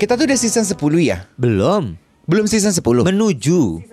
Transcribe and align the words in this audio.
Kita 0.00 0.16
tuh 0.16 0.24
udah 0.24 0.38
season 0.40 0.64
10 0.64 0.80
ya? 0.98 1.28
Belum. 1.36 1.92
Belum 2.24 2.48
season 2.48 2.72
10. 2.72 2.80
Menuju. 3.04 3.84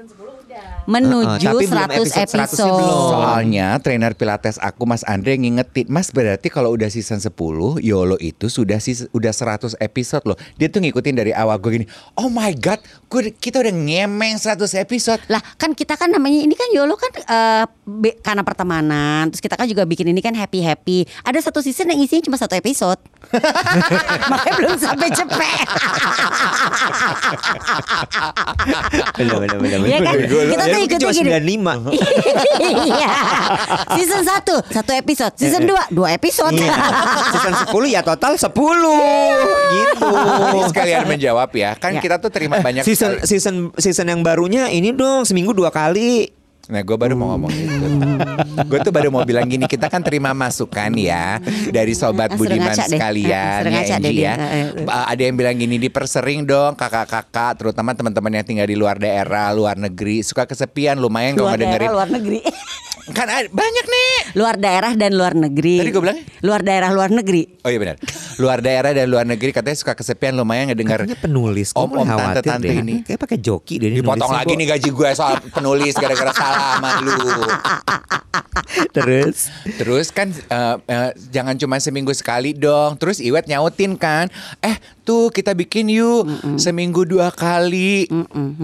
Menuju 0.88 1.44
Uh-uh, 1.44 1.60
tapi 1.60 1.68
belum 1.68 1.84
100 1.84 2.16
episode 2.16 2.32
100-nya 2.32 2.44
episode. 2.48 2.80
belum. 2.80 3.12
Soalnya 3.12 3.68
trainer 3.84 4.16
pilates 4.16 4.56
aku 4.56 4.88
Mas 4.88 5.04
Andre 5.04 5.36
ngingetin, 5.36 5.92
Mas 5.92 6.16
berarti 6.16 6.48
kalau 6.48 6.72
udah 6.72 6.88
season 6.88 7.20
10, 7.20 7.36
YOLO 7.84 8.16
itu 8.24 8.48
sudah 8.48 8.80
sis- 8.80 9.12
udah 9.12 9.36
100 9.36 9.76
episode 9.78 10.24
loh. 10.24 10.40
Dia 10.56 10.72
tuh 10.72 10.80
ngikutin 10.80 11.12
dari 11.12 11.36
awal 11.36 11.60
gue 11.60 11.84
gini, 11.84 11.88
"Oh 12.16 12.32
my 12.32 12.56
god, 12.56 12.80
gue, 13.12 13.36
kita 13.36 13.60
udah 13.60 13.76
ngemeng 13.76 14.40
100 14.40 14.80
episode." 14.80 15.20
Lah 15.28 15.44
kan 15.60 15.76
kita 15.76 16.00
kan 16.00 16.08
namanya 16.08 16.40
ini 16.40 16.56
kan 16.56 16.72
YOLO 16.72 16.96
kan 16.96 17.12
eh, 17.20 17.66
be- 17.88 18.20
karena 18.20 18.44
pertemanan 18.44 19.32
Terus 19.32 19.40
kita 19.40 19.56
kan 19.56 19.64
juga 19.64 19.82
bikin 19.84 20.06
ini 20.06 20.20
kan 20.20 20.32
happy-happy 20.32 21.08
Ada 21.24 21.40
satu 21.42 21.60
season 21.60 21.88
yang 21.88 21.98
isinya 21.98 22.22
cuma 22.22 22.36
satu 22.36 22.54
episode 22.54 23.00
Makanya 24.30 24.54
belum 24.56 24.76
sampai 24.76 25.08
cepet 25.10 25.68
benar. 29.18 29.80
Iya 29.82 29.98
kan? 30.00 30.16
Kita 30.20 30.64
tuh 30.64 30.78
Ya, 30.78 30.86
ikutnya 30.86 31.12
gini. 31.12 31.30
95. 31.58 31.96
Iya 32.60 33.12
Season 33.96 34.22
1 34.22 34.74
Satu 34.74 34.92
episode 34.94 35.34
Season 35.36 35.64
2 35.64 35.92
Dua 35.92 36.10
episode 36.12 36.54
Iya. 36.54 36.74
Season 37.32 37.54
10 37.66 37.72
ya 37.88 38.02
total 38.02 38.36
10 38.36 38.52
gitu. 39.68 40.12
Sekalian 40.68 41.06
menjawab 41.08 41.50
ya, 41.54 41.76
kan 41.76 41.94
Ya. 41.94 42.02
kita 42.02 42.20
tuh 42.20 42.30
terima 42.30 42.60
banyak 42.60 42.84
season 42.84 43.18
sekali- 43.18 43.28
season 43.28 43.56
season 43.76 44.08
yang 44.08 44.22
barunya 44.22 44.68
ini 44.68 44.92
dong 44.92 45.24
seminggu 45.24 45.52
dua 45.52 45.70
kali. 45.70 46.37
Nah 46.68 46.84
gue 46.84 46.98
baru 46.98 47.16
mau 47.16 47.32
ngomong 47.32 47.48
itu 47.58 47.88
Gue 48.68 48.80
tuh 48.84 48.92
baru 48.92 49.08
mau 49.08 49.24
bilang 49.24 49.48
gini 49.48 49.66
Kita 49.66 49.88
kan 49.88 50.04
terima 50.04 50.36
masukan 50.36 50.92
ya 50.94 51.40
Dari 51.68 51.96
sobat 51.96 52.36
Suruh 52.36 52.44
budiman 52.44 52.76
sekalian 52.76 53.62
Suruh 53.64 53.72
ya. 53.72 53.96
Angie 53.96 54.12
dia. 54.12 54.34
ya. 54.34 54.34
Uh, 54.76 55.06
Ada 55.08 55.22
yang 55.24 55.36
bilang 55.36 55.56
gini 55.56 55.80
Dipersering 55.80 56.44
dong 56.44 56.76
kakak-kakak 56.76 57.56
Terutama 57.56 57.96
teman-teman 57.96 58.32
yang 58.34 58.46
tinggal 58.46 58.68
di 58.68 58.76
luar 58.76 59.00
daerah 59.00 59.56
Luar 59.56 59.80
negeri. 59.80 60.20
Suka 60.22 60.44
kesepian 60.44 61.00
lumayan 61.00 61.40
kalau 61.40 61.50
Luar 61.50 61.58
daerah 61.58 61.88
luar 61.88 62.10
negeri. 62.12 62.44
Kan 63.08 63.24
banyak 63.32 63.86
nih. 63.88 64.36
Luar 64.36 64.60
daerah 64.60 64.92
dan 64.92 65.16
luar 65.16 65.32
negeri. 65.32 65.80
Tadi 65.80 65.96
gua 65.96 66.04
bilang? 66.04 66.20
Luar 66.44 66.60
daerah 66.60 66.92
luar 66.92 67.08
negeri. 67.08 67.48
Oh 67.64 67.72
iya 67.72 67.80
benar. 67.80 67.96
Luar 68.36 68.60
daerah 68.60 68.92
dan 68.92 69.08
luar 69.08 69.24
negeri 69.24 69.56
Katanya 69.56 69.80
suka 69.80 69.96
kesepian 69.96 70.36
lumayan 70.36 70.68
ngedengar 70.68 71.08
Katanya 71.08 71.16
penulis. 71.18 71.72
Mulai 71.72 72.04
khawatir 72.04 72.44
tante-tante 72.44 72.68
deh. 72.68 72.76
ini. 72.78 72.96
Kayak 73.02 73.20
pakai 73.24 73.38
joki 73.40 73.80
deh 73.80 73.88
ini 73.88 74.04
Dipotong 74.04 74.20
nulisnya. 74.20 74.40
lagi 74.44 74.54
nih 74.54 74.68
gaji 74.68 74.90
gue 74.92 75.10
soal 75.16 75.34
penulis 75.48 75.94
Gara-gara 75.96 76.32
salah 76.36 76.57
sama 76.58 76.90
lu 77.06 77.18
Terus 78.94 79.50
Terus 79.78 80.08
kan 80.10 80.28
eh, 80.34 80.76
eh, 80.90 81.12
jangan 81.30 81.56
cuma 81.56 81.78
seminggu 81.78 82.12
sekali 82.14 82.54
dong. 82.56 82.98
Terus 82.98 83.22
Iwet 83.22 83.46
nyautin 83.46 83.94
kan, 83.96 84.28
eh 84.60 84.78
tuh 85.08 85.32
kita 85.32 85.56
bikin 85.56 85.88
yuk 85.88 86.28
seminggu 86.60 87.08
dua 87.08 87.32
kali. 87.32 88.10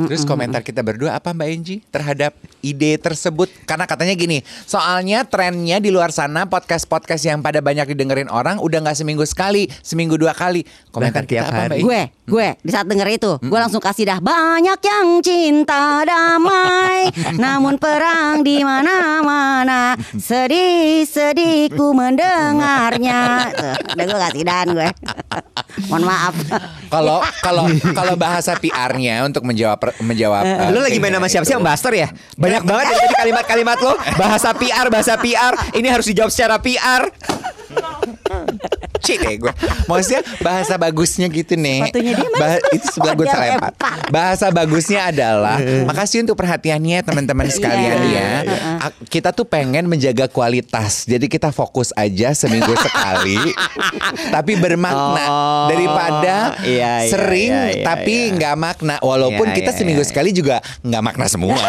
Terus 0.09 0.27
komentar 0.27 0.65
kita 0.65 0.83
berdua 0.83 1.15
apa 1.15 1.31
Mbak 1.31 1.49
Enji 1.49 1.75
terhadap 1.87 2.35
ide 2.59 2.99
tersebut? 2.99 3.47
Karena 3.63 3.87
katanya 3.87 4.15
gini, 4.17 4.41
soalnya 4.67 5.23
trennya 5.23 5.79
di 5.79 5.93
luar 5.93 6.11
sana 6.11 6.49
podcast 6.49 6.89
podcast 6.89 7.23
yang 7.23 7.39
pada 7.39 7.63
banyak 7.63 7.95
didengerin 7.95 8.27
orang 8.27 8.59
udah 8.59 8.83
nggak 8.83 8.97
seminggu 8.97 9.23
sekali, 9.23 9.69
seminggu 9.85 10.19
dua 10.19 10.35
kali. 10.35 10.65
Komentar 10.91 11.23
Bahkan 11.23 11.31
kita 11.31 11.47
apa 11.47 11.51
Mbak 11.51 11.63
hari. 11.63 11.75
Enji? 11.79 11.85
Gue, 11.87 12.01
gue 12.23 12.47
di 12.63 12.71
saat 12.71 12.87
denger 12.87 13.07
itu, 13.11 13.31
gue 13.43 13.59
langsung 13.59 13.83
kasih 13.83 14.07
dah 14.07 14.19
banyak 14.23 14.79
yang 14.79 15.07
cinta 15.19 16.07
damai, 16.07 17.11
namun 17.43 17.75
perang 17.75 18.39
di 18.41 18.63
mana-mana, 18.63 19.99
sedih-sedih 20.15 21.73
ku 21.75 21.91
mendengarnya. 21.91 23.51
Tuh, 23.51 23.75
udah 23.95 24.05
gue 24.07 24.19
kasih 24.29 24.43
dan 24.47 24.67
gue. 24.71 24.89
Mohon 25.89 26.03
maaf. 26.05 26.35
Kalau 26.93 27.25
kalau 27.41 27.65
kalau 27.97 28.13
bahasa 28.13 28.53
PR-nya 28.53 29.25
untuk 29.25 29.41
menjawab 29.41 29.97
menjawab 29.97 30.45
eh, 30.45 30.69
Lu 30.69 30.77
lagi 30.77 31.01
main 31.01 31.17
sama 31.17 31.25
siapa 31.25 31.45
sih 31.49 31.57
Ambassador 31.57 31.97
ya? 31.97 32.13
Banyak 32.37 32.61
banget 32.61 32.85
dari 32.93 32.99
tadi 33.01 33.15
kalimat-kalimat 33.17 33.77
lo 33.81 33.97
Bahasa 34.13 34.53
PR, 34.53 34.93
bahasa 34.93 35.17
PR 35.17 35.57
Ini 35.73 35.87
harus 35.89 36.05
dijawab 36.05 36.29
secara 36.29 36.61
PR 36.61 37.09
Cik 39.01 39.17
deh 39.25 39.35
gue 39.41 39.53
Maksudnya 39.89 40.21
bahasa 40.45 40.77
bagusnya 40.77 41.25
gitu 41.33 41.57
nih 41.57 41.89
Sepatunya 41.89 42.12
mana? 42.15 42.57
Itu 42.69 42.85
sebelah 42.89 43.13
gue 43.13 43.25
terlempar 43.25 43.71
lempar. 43.71 43.97
Bahasa 44.07 44.45
bagusnya 44.49 45.01
adalah 45.05 45.57
Makasih 45.59 46.21
untuk 46.21 46.35
perhatiannya 46.35 46.99
teman-teman 47.01 47.47
sekalian 47.47 47.97
Iya. 48.05 48.27
ya 48.43 48.57
A- 48.81 48.95
Kita 49.03 49.29
tuh 49.29 49.43
pengen 49.43 49.85
menjaga 49.85 50.27
kualitas 50.27 51.03
Jadi 51.03 51.25
kita 51.25 51.49
fokus 51.49 51.89
aja 51.93 52.31
seminggu 52.31 52.73
sekali 52.73 53.37
Tapi 54.35 54.53
bermakna 54.55 55.25
Oh, 55.25 55.65
Daripada 55.67 56.57
iya, 56.61 57.01
iya, 57.01 57.09
sering 57.09 57.51
iya, 57.51 57.63
iya, 57.73 57.85
Tapi 57.85 58.15
iya. 58.27 58.33
nggak 58.33 58.55
makna 58.55 58.95
Walaupun 58.99 59.47
Iya, 59.47 59.55
kita 59.55 59.71
iya, 59.71 59.77
seminggu 59.77 60.01
iya. 60.01 60.09
sekali 60.09 60.29
juga 60.31 60.55
nggak 60.81 61.01
makna 61.01 61.25
semua 61.25 61.57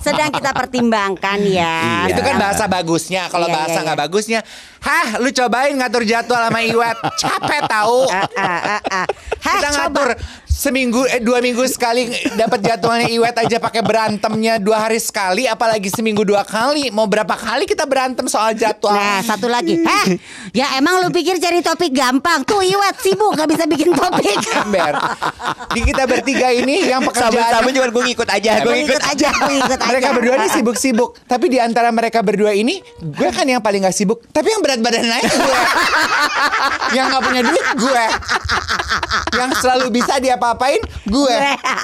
Sedang 0.00 0.30
kita 0.30 0.50
pertimbangkan 0.52 1.38
ya. 1.44 2.06
Itu 2.06 2.20
kan 2.20 2.36
bahasa 2.36 2.64
bagusnya. 2.66 3.26
Kalau 3.28 3.46
Iya, 3.46 3.54
bahasa 3.54 3.74
iya, 3.74 3.84
nggak 3.84 3.96
iya. 3.96 4.04
bagusnya, 4.06 4.40
hah, 4.80 5.06
lu 5.18 5.28
cobain 5.30 5.74
ngatur 5.74 6.02
jadwal 6.04 6.40
sama 6.40 6.60
Iwat. 6.62 6.96
Capek 7.16 7.60
tahu. 7.66 7.98
Ah, 8.08 8.24
ah, 8.34 8.60
ah, 8.70 8.82
ah. 8.94 9.03
Hah, 9.44 9.60
Kita 9.60 9.68
coba. 9.70 9.76
ngatur 9.76 10.08
seminggu 10.64 11.04
eh 11.04 11.20
dua 11.20 11.44
minggu 11.44 11.60
sekali 11.68 12.08
dapat 12.40 12.64
jadwalnya 12.64 13.12
Iwet 13.12 13.36
aja 13.36 13.60
pakai 13.60 13.84
berantemnya 13.84 14.56
dua 14.56 14.88
hari 14.88 14.96
sekali, 14.96 15.44
apalagi 15.44 15.92
seminggu 15.92 16.24
dua 16.24 16.40
kali. 16.40 16.88
Mau 16.88 17.04
berapa 17.04 17.36
kali 17.36 17.68
kita 17.68 17.84
berantem 17.84 18.24
soal 18.24 18.56
jadwal? 18.56 18.96
Nah 18.96 19.20
satu 19.20 19.44
lagi. 19.44 19.76
Heh 19.84 20.16
Ya 20.54 20.78
emang 20.78 21.02
lu 21.02 21.10
pikir 21.10 21.36
cari 21.36 21.60
topik 21.60 21.90
gampang? 21.90 22.46
Tuh 22.46 22.62
Iwet 22.62 22.96
sibuk 23.02 23.34
gak 23.34 23.50
bisa 23.50 23.68
bikin 23.68 23.90
topik. 23.92 24.38
Ember. 24.64 24.94
Di 25.74 25.80
kita 25.82 26.06
bertiga 26.06 26.48
ini 26.54 26.86
yang 26.86 27.02
pekerjaan 27.02 27.34
Sabun-sabun 27.34 27.70
cuma 27.74 27.88
gue 27.90 28.02
ngikut 28.14 28.28
aja 28.30 28.50
Gue 28.62 28.74
ngikut. 28.78 28.94
ikut 28.94 29.04
aja 29.04 29.28
Gue 29.34 29.54
ikut 29.58 29.78
aja. 29.82 29.88
Mereka 29.90 30.08
berdua 30.14 30.34
ini 30.38 30.48
sibuk-sibuk. 30.54 31.10
Tapi 31.26 31.50
di 31.50 31.58
antara 31.58 31.90
mereka 31.90 32.22
berdua 32.22 32.54
ini 32.54 32.78
Gue 33.02 33.28
kan 33.34 33.44
yang 33.44 33.58
paling 33.60 33.82
gak 33.82 33.96
sibuk. 33.98 34.22
Tapi 34.30 34.46
yang 34.54 34.62
berat 34.62 34.78
badan 34.78 35.04
naik 35.10 35.26
gue 35.26 35.60
Yang 36.94 37.06
gak 37.10 37.22
punya 37.26 37.42
duit 37.42 37.66
gue 37.74 38.04
Yang 39.34 39.50
selalu 39.58 39.86
bisa 39.90 40.14
diapa-apain 40.54 40.80
Gue. 41.10 41.36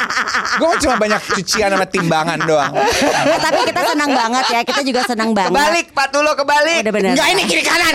Gue 0.62 0.72
cuma 0.86 0.94
banyak 0.97 1.20
cucian 1.34 1.69
sama 1.75 1.86
timbangan 1.86 2.38
doang. 2.47 2.72
Eh, 2.72 3.38
Tapi 3.42 3.60
kita 3.69 3.81
senang 3.92 4.10
banget 4.14 4.44
ya. 4.54 4.60
Kita 4.64 4.81
juga 4.86 5.00
senang 5.04 5.31
banget. 5.34 5.53
Kebalik 5.53 5.86
Pak 5.92 6.06
Tulo 6.14 6.32
kebalik. 6.38 6.80
Udah 6.86 6.94
bener. 6.94 7.12
Enggak 7.19 7.28
ini 7.34 7.42
kiri 7.44 7.62
kanan. 7.66 7.94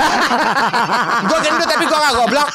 Gue 1.26 1.40
gendut 1.42 1.68
tapi 1.68 1.84
gue 1.88 2.00
gak 2.00 2.14
goblok 2.14 2.50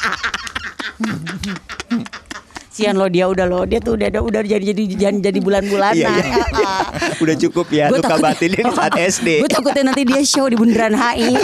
Sian 2.80 2.96
lo 2.96 3.06
dia 3.06 3.28
udah 3.28 3.44
lo 3.44 3.60
Dia 3.62 3.76
tuh 3.78 3.94
udah 3.94 4.08
udah 4.08 4.40
jadi 4.40 4.64
jadi 4.66 4.82
jadi, 4.88 5.16
jadi 5.20 5.38
bulan-bulanan. 5.38 5.92
Iya, 5.92 6.08
iya. 6.16 6.74
Udah 7.22 7.36
cukup 7.36 7.66
ya 7.68 7.84
Gua 7.86 8.00
Luka 8.00 8.08
takut- 8.10 8.24
batinnya 8.24 8.62
di 8.64 8.72
saat 8.72 8.92
SD 8.96 9.28
Gue 9.44 9.50
takutnya 9.50 9.82
nanti 9.86 10.02
dia 10.02 10.20
show 10.22 10.48
di 10.48 10.56
bundaran 10.56 10.92
HI 10.92 11.36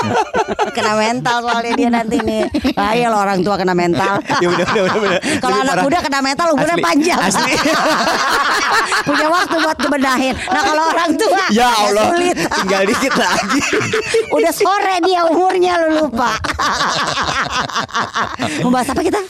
Kena 0.74 0.96
mental 0.96 1.36
soalnya 1.42 1.72
dia 1.74 1.88
nanti 1.88 2.16
nih. 2.18 2.48
Bahaya 2.72 3.06
lo 3.06 3.20
orang 3.20 3.44
tua 3.44 3.60
kena 3.60 3.76
mental. 3.76 4.24
Ya 4.40 4.48
udah 4.48 4.64
udah 4.64 4.82
udah 4.82 5.00
udah. 5.02 5.20
Kalau 5.36 5.56
anak 5.58 5.76
muda 5.84 5.98
kena 6.00 6.20
mental 6.22 6.46
umurnya 6.50 6.74
Asli, 6.74 6.86
panjang. 6.86 7.18
Asli. 7.20 7.52
Punya 9.04 9.26
waktu 9.28 9.56
buat 9.58 9.76
kebenahin. 9.76 10.32
Nah 10.32 10.62
kalau 10.62 10.84
orang 10.88 11.10
tua 11.14 11.44
Ya 11.52 11.68
Allah. 11.68 12.08
sulit. 12.08 12.36
Tinggal 12.40 12.82
dikit 12.88 13.12
lagi. 13.14 13.60
Udah 14.32 14.48
sore 14.50 14.96
dia 15.04 15.20
umurnya 15.26 15.72
lu 15.78 15.88
lupa. 16.00 16.40
Membahas 18.62 18.88
apa 18.88 19.02
kita? 19.02 19.20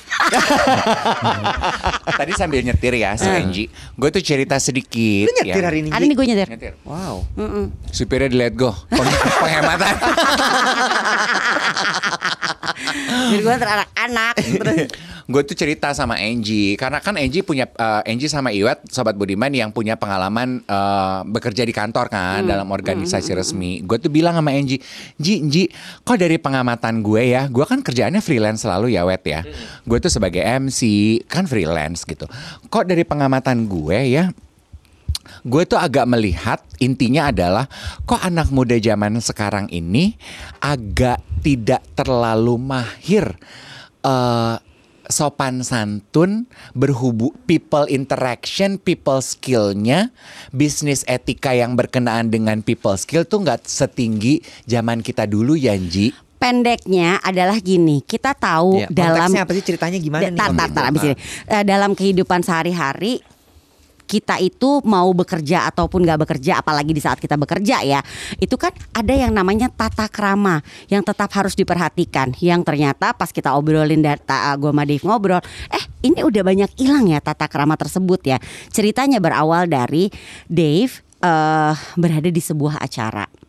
Tadi 2.18 2.32
sambil 2.32 2.60
nyetir 2.60 2.94
ya 2.94 3.14
si 3.14 3.26
Angie. 3.26 3.68
Gue 3.94 4.08
tuh 4.08 4.20
cerita 4.20 4.56
sedikit 4.56 5.26
Lu 5.26 5.32
nyetir 5.34 5.58
ya. 5.58 5.66
hari 5.66 5.78
ini 5.80 5.88
Hari 5.88 6.04
ini 6.04 6.14
gue 6.14 6.26
nyetir. 6.26 6.48
Nyetir. 6.48 6.72
Wow. 6.82 7.24
Supirnya 7.88 8.28
di 8.28 8.36
let 8.36 8.52
go. 8.52 8.72
Peng- 8.88 9.02
Penghematan. 9.42 9.94
Jadi 13.02 13.40
gue 13.40 13.54
anak-anak 13.54 14.34
Terus 14.36 14.76
gue 15.28 15.42
tuh 15.46 15.54
cerita 15.54 15.94
sama 15.94 16.18
Angie 16.18 16.74
karena 16.74 16.98
kan 16.98 17.14
Angie 17.14 17.44
punya 17.46 17.68
eh, 17.70 18.10
Angie 18.10 18.30
sama 18.30 18.50
Iwet 18.50 18.88
sobat 18.90 19.14
Budiman 19.14 19.52
yang 19.54 19.70
punya 19.70 19.94
pengalaman 19.94 20.62
eh, 20.64 21.20
bekerja 21.28 21.62
di 21.62 21.74
kantor 21.74 22.10
kan 22.10 22.42
dalam 22.46 22.68
organisasi 22.70 23.34
resmi. 23.36 23.82
Gue 23.86 23.98
tuh 23.98 24.10
bilang 24.10 24.34
sama 24.34 24.50
Angie, 24.54 24.82
Ji, 25.16 25.42
Ji, 25.46 25.70
kok 26.02 26.18
dari 26.18 26.36
pengamatan 26.38 27.00
gue 27.04 27.22
ya, 27.34 27.46
gue 27.46 27.64
kan 27.66 27.80
kerjaannya 27.80 28.22
freelance 28.24 28.66
selalu 28.66 28.94
ya 28.96 29.06
Wet 29.06 29.24
ya. 29.26 29.40
Gue 29.86 29.98
tuh 30.02 30.10
sebagai 30.10 30.42
MC 30.42 30.80
kan 31.30 31.46
freelance 31.46 32.02
gitu. 32.06 32.26
Kok 32.70 32.84
dari 32.86 33.06
pengamatan 33.06 33.66
gue 33.66 33.98
ya, 34.10 34.24
gue 35.42 35.62
tuh 35.66 35.78
agak 35.78 36.06
melihat 36.06 36.62
intinya 36.78 37.30
adalah 37.30 37.66
kok 38.06 38.22
anak 38.22 38.50
muda 38.50 38.78
zaman 38.78 39.18
sekarang 39.22 39.66
ini 39.70 40.14
agak 40.62 41.22
tidak 41.42 41.82
terlalu 41.94 42.58
mahir 42.58 43.26
eh, 44.02 44.56
sopan 45.12 45.60
santun 45.60 46.48
berhubu 46.72 47.36
people 47.44 47.84
interaction 47.92 48.80
people 48.80 49.20
skillnya 49.20 50.08
bisnis 50.50 51.04
etika 51.04 51.52
yang 51.52 51.76
berkenaan 51.76 52.32
dengan 52.32 52.64
people 52.64 52.96
skill 52.96 53.28
tuh 53.28 53.44
nggak 53.44 53.68
setinggi 53.68 54.40
zaman 54.64 55.04
kita 55.04 55.28
dulu 55.28 55.54
Yanji 55.54 56.16
Pendeknya 56.42 57.22
adalah 57.22 57.54
gini, 57.62 58.02
kita 58.02 58.34
tahu 58.34 58.82
Iya, 58.82 58.90
dalam 58.90 59.30
apa 59.30 59.54
sih 59.54 59.62
ceritanya 59.62 59.94
gimana 60.02 60.26
nih? 60.26 60.34
Tar, 60.34 60.50
tar, 60.50 60.68
tar, 60.74 60.84
abis 60.90 61.02
ini. 61.06 61.14
Eh, 61.46 61.62
dalam 61.62 61.94
kehidupan 61.94 62.42
sehari-hari 62.42 63.22
kita 64.12 64.36
itu 64.44 64.84
mau 64.84 65.08
bekerja 65.16 65.72
ataupun 65.72 66.04
nggak 66.04 66.28
bekerja, 66.28 66.60
apalagi 66.60 66.92
di 66.92 67.00
saat 67.00 67.16
kita 67.16 67.40
bekerja 67.40 67.80
ya, 67.80 68.04
itu 68.36 68.60
kan 68.60 68.76
ada 68.92 69.14
yang 69.16 69.32
namanya 69.32 69.72
tata 69.72 70.04
krama 70.12 70.60
yang 70.92 71.00
tetap 71.00 71.32
harus 71.32 71.56
diperhatikan. 71.56 72.36
Yang 72.36 72.68
ternyata 72.68 73.16
pas 73.16 73.32
kita 73.32 73.56
obrolin 73.56 74.04
data, 74.04 74.52
gue 74.60 74.68
sama 74.68 74.84
Dave 74.84 75.00
ngobrol, 75.08 75.40
eh 75.72 75.84
ini 76.04 76.20
udah 76.20 76.44
banyak 76.44 76.70
hilang 76.76 77.08
ya 77.08 77.24
tata 77.24 77.48
krama 77.48 77.80
tersebut 77.80 78.20
ya. 78.28 78.36
Ceritanya 78.68 79.16
berawal 79.16 79.64
dari 79.64 80.12
Dave 80.44 80.92
eh 81.24 81.74
berada 81.96 82.28
di 82.28 82.42
sebuah 82.42 82.84
acara. 82.84 83.41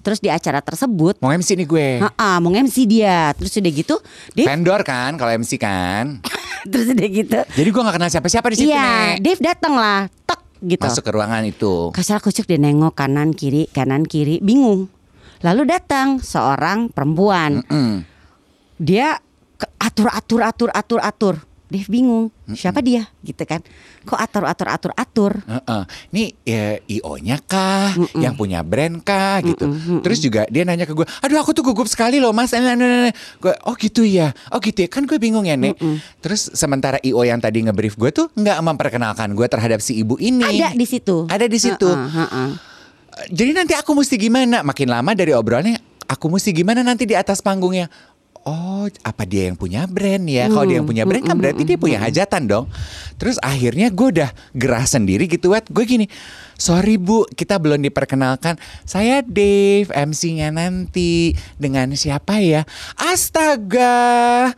Terus 0.00 0.18
di 0.18 0.28
acara 0.28 0.58
tersebut, 0.58 1.18
mau 1.18 1.28
MC 1.28 1.54
nih 1.54 1.66
gue 1.66 1.88
ha 2.00 2.38
mau 2.38 2.48
MC 2.48 2.84
dia. 2.84 3.34
Terus 3.34 3.52
udah 3.54 3.72
gitu, 3.72 3.96
Dave, 4.32 4.46
vendor 4.46 4.80
kan 4.82 5.14
kalau 5.14 5.32
MC 5.34 5.56
kan 5.56 6.22
terus 6.70 6.88
udah 6.88 7.06
gitu, 7.06 7.38
jadi 7.48 7.68
gue 7.68 7.82
nggak 7.82 7.96
kenal 7.96 8.10
siapa-siapa 8.10 8.46
di 8.50 8.56
situ 8.56 8.68
Iya, 8.68 9.14
nek 9.14 9.18
Dave 9.20 9.40
datang 9.40 9.74
lah, 9.74 10.00
tek 10.24 10.40
gitu. 10.60 10.82
masuk 10.82 11.02
ke 11.02 11.10
ruangan 11.10 11.42
itu 11.42 11.90
Kasar 11.90 12.18
kucuk 12.18 12.44
dia 12.44 12.56
nengok 12.56 12.92
kanan 12.92 13.30
kiri 13.30 13.66
kanan 13.68 14.02
kiri 14.02 14.38
bingung. 14.38 14.90
Lalu 15.38 15.70
datang 15.70 16.18
seorang 16.18 16.90
perempuan. 16.90 17.62
Mm. 17.66 18.02
Dia 18.76 19.22
ke- 19.54 19.70
atur 19.78 20.10
atur 20.10 20.42
atur 20.42 20.70
atur 20.72 20.98
atur. 20.98 21.34
Dave 21.68 21.84
bingung 21.84 22.32
siapa 22.56 22.80
dia 22.80 23.04
gitu 23.20 23.44
kan? 23.44 23.60
Kok 24.08 24.16
atur 24.16 24.48
atur 24.48 24.68
atur 24.72 24.92
atur? 24.96 25.32
Heeh. 25.44 25.82
Nih 26.16 26.28
ya, 26.40 26.80
IO-nya 26.88 27.36
kah, 27.44 27.92
yang 28.16 28.32
punya 28.40 28.64
brand 28.64 29.04
kah 29.04 29.44
gitu. 29.44 29.68
Terus 30.00 30.18
juga 30.24 30.48
dia 30.48 30.64
nanya 30.64 30.88
ke 30.88 30.96
gue, 30.96 31.04
aduh 31.04 31.36
aku 31.36 31.52
tuh 31.52 31.60
gugup 31.60 31.84
sekali 31.84 32.16
loh 32.24 32.32
mas. 32.32 32.56
Nah, 32.56 32.72
nah, 32.72 33.12
nah. 33.12 33.12
Gue, 33.36 33.52
oh 33.68 33.76
gitu 33.76 34.00
ya, 34.00 34.32
oh 34.48 34.64
gitu 34.64 34.80
ya. 34.80 34.88
Kan 34.88 35.04
gue 35.04 35.20
bingung 35.20 35.44
ya 35.44 35.60
nek. 35.60 35.76
Terus 36.24 36.48
sementara 36.56 36.96
IO 37.04 37.20
yang 37.20 37.36
tadi 37.36 37.60
ngebrief 37.60 38.00
gue 38.00 38.16
tuh 38.16 38.32
nggak 38.32 38.58
memperkenalkan 38.64 39.36
gue 39.36 39.44
terhadap 39.44 39.84
si 39.84 40.00
ibu 40.00 40.16
ini. 40.16 40.64
Ada 40.64 40.72
di 40.72 40.86
situ. 40.88 41.28
Ada 41.28 41.46
di 41.52 41.58
situ. 41.60 41.84
Heeh, 41.84 42.08
heeh. 42.16 42.50
Jadi 43.28 43.50
nanti 43.52 43.76
aku 43.76 43.92
mesti 43.92 44.16
gimana? 44.16 44.64
Makin 44.64 44.88
lama 44.88 45.10
dari 45.12 45.36
obrolannya, 45.36 45.76
aku 46.08 46.32
mesti 46.32 46.48
gimana 46.56 46.80
nanti 46.80 47.04
di 47.04 47.12
atas 47.12 47.44
panggungnya? 47.44 47.92
Oh, 48.46 48.90
apa 49.04 49.22
dia 49.28 49.50
yang 49.50 49.56
punya 49.56 49.84
brand 49.84 50.24
ya? 50.26 50.50
Kalau 50.50 50.64
dia 50.66 50.80
yang 50.80 50.88
punya 50.88 51.04
brand 51.06 51.22
kan 51.22 51.36
berarti 51.36 51.62
dia 51.62 51.78
punya 51.78 52.00
hajatan 52.02 52.50
dong. 52.50 52.66
Terus 53.20 53.36
akhirnya 53.38 53.92
gue 53.92 54.08
udah 54.18 54.30
gerah 54.56 54.82
sendiri 54.82 55.30
gitu, 55.30 55.52
wet. 55.52 55.70
Gue 55.70 55.86
gini, 55.86 56.06
sorry 56.56 56.96
bu, 56.96 57.28
kita 57.32 57.60
belum 57.60 57.80
diperkenalkan. 57.84 58.58
Saya 58.88 59.22
Dave, 59.22 59.92
MC-nya 59.92 60.50
nanti 60.50 61.36
dengan 61.60 61.92
siapa 61.94 62.42
ya? 62.42 62.66
Astaga, 62.98 64.50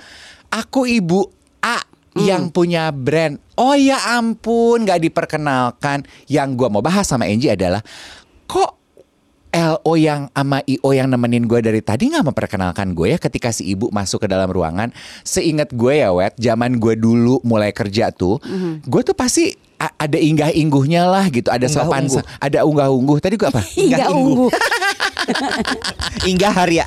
aku 0.49 0.89
ibu 0.89 1.29
A 1.61 1.85
yang 2.17 2.51
punya 2.51 2.91
brand. 2.91 3.39
Oh 3.55 3.77
ya 3.77 4.17
ampun, 4.19 4.89
nggak 4.89 5.05
diperkenalkan. 5.11 6.09
Yang 6.27 6.49
gue 6.57 6.69
mau 6.73 6.83
bahas 6.83 7.07
sama 7.07 7.29
Angie 7.29 7.53
adalah 7.53 7.85
kok 8.49 8.80
LO 9.51 9.95
yang 9.95 10.31
sama 10.31 10.63
IO 10.63 10.91
yang 10.91 11.07
nemenin 11.07 11.45
gue 11.45 11.59
dari 11.59 11.81
tadi 11.81 12.07
nggak 12.09 12.23
memperkenalkan 12.25 12.93
gue 12.93 13.13
ya 13.13 13.19
ketika 13.19 13.51
si 13.51 13.67
ibu 13.69 13.91
masuk 13.91 14.23
ke 14.23 14.29
dalam 14.29 14.47
ruangan. 14.47 14.95
Seingat 15.21 15.71
gue 15.71 15.99
ya 15.99 16.11
wet, 16.11 16.35
zaman 16.37 16.77
gue 16.77 16.95
dulu 16.95 17.43
mulai 17.43 17.71
kerja 17.71 18.11
tuh, 18.11 18.39
gue 18.81 19.03
tuh 19.03 19.13
pasti 19.13 19.51
a- 19.77 19.97
ada 19.99 20.17
inggah 20.17 20.51
ingguhnya 20.51 21.05
lah 21.05 21.27
gitu, 21.27 21.49
ada 21.49 21.67
sopan, 21.67 22.07
Unggah-ungguh. 22.07 22.23
sa- 22.23 22.39
ada 22.39 22.59
unggah 22.63 22.89
ungguh. 22.89 23.19
Tadi 23.19 23.35
gue 23.35 23.49
apa? 23.49 23.63
Hingga 23.65 24.07
ungu. 24.13 24.47
Hingga 26.23 26.49
Harya. 26.49 26.85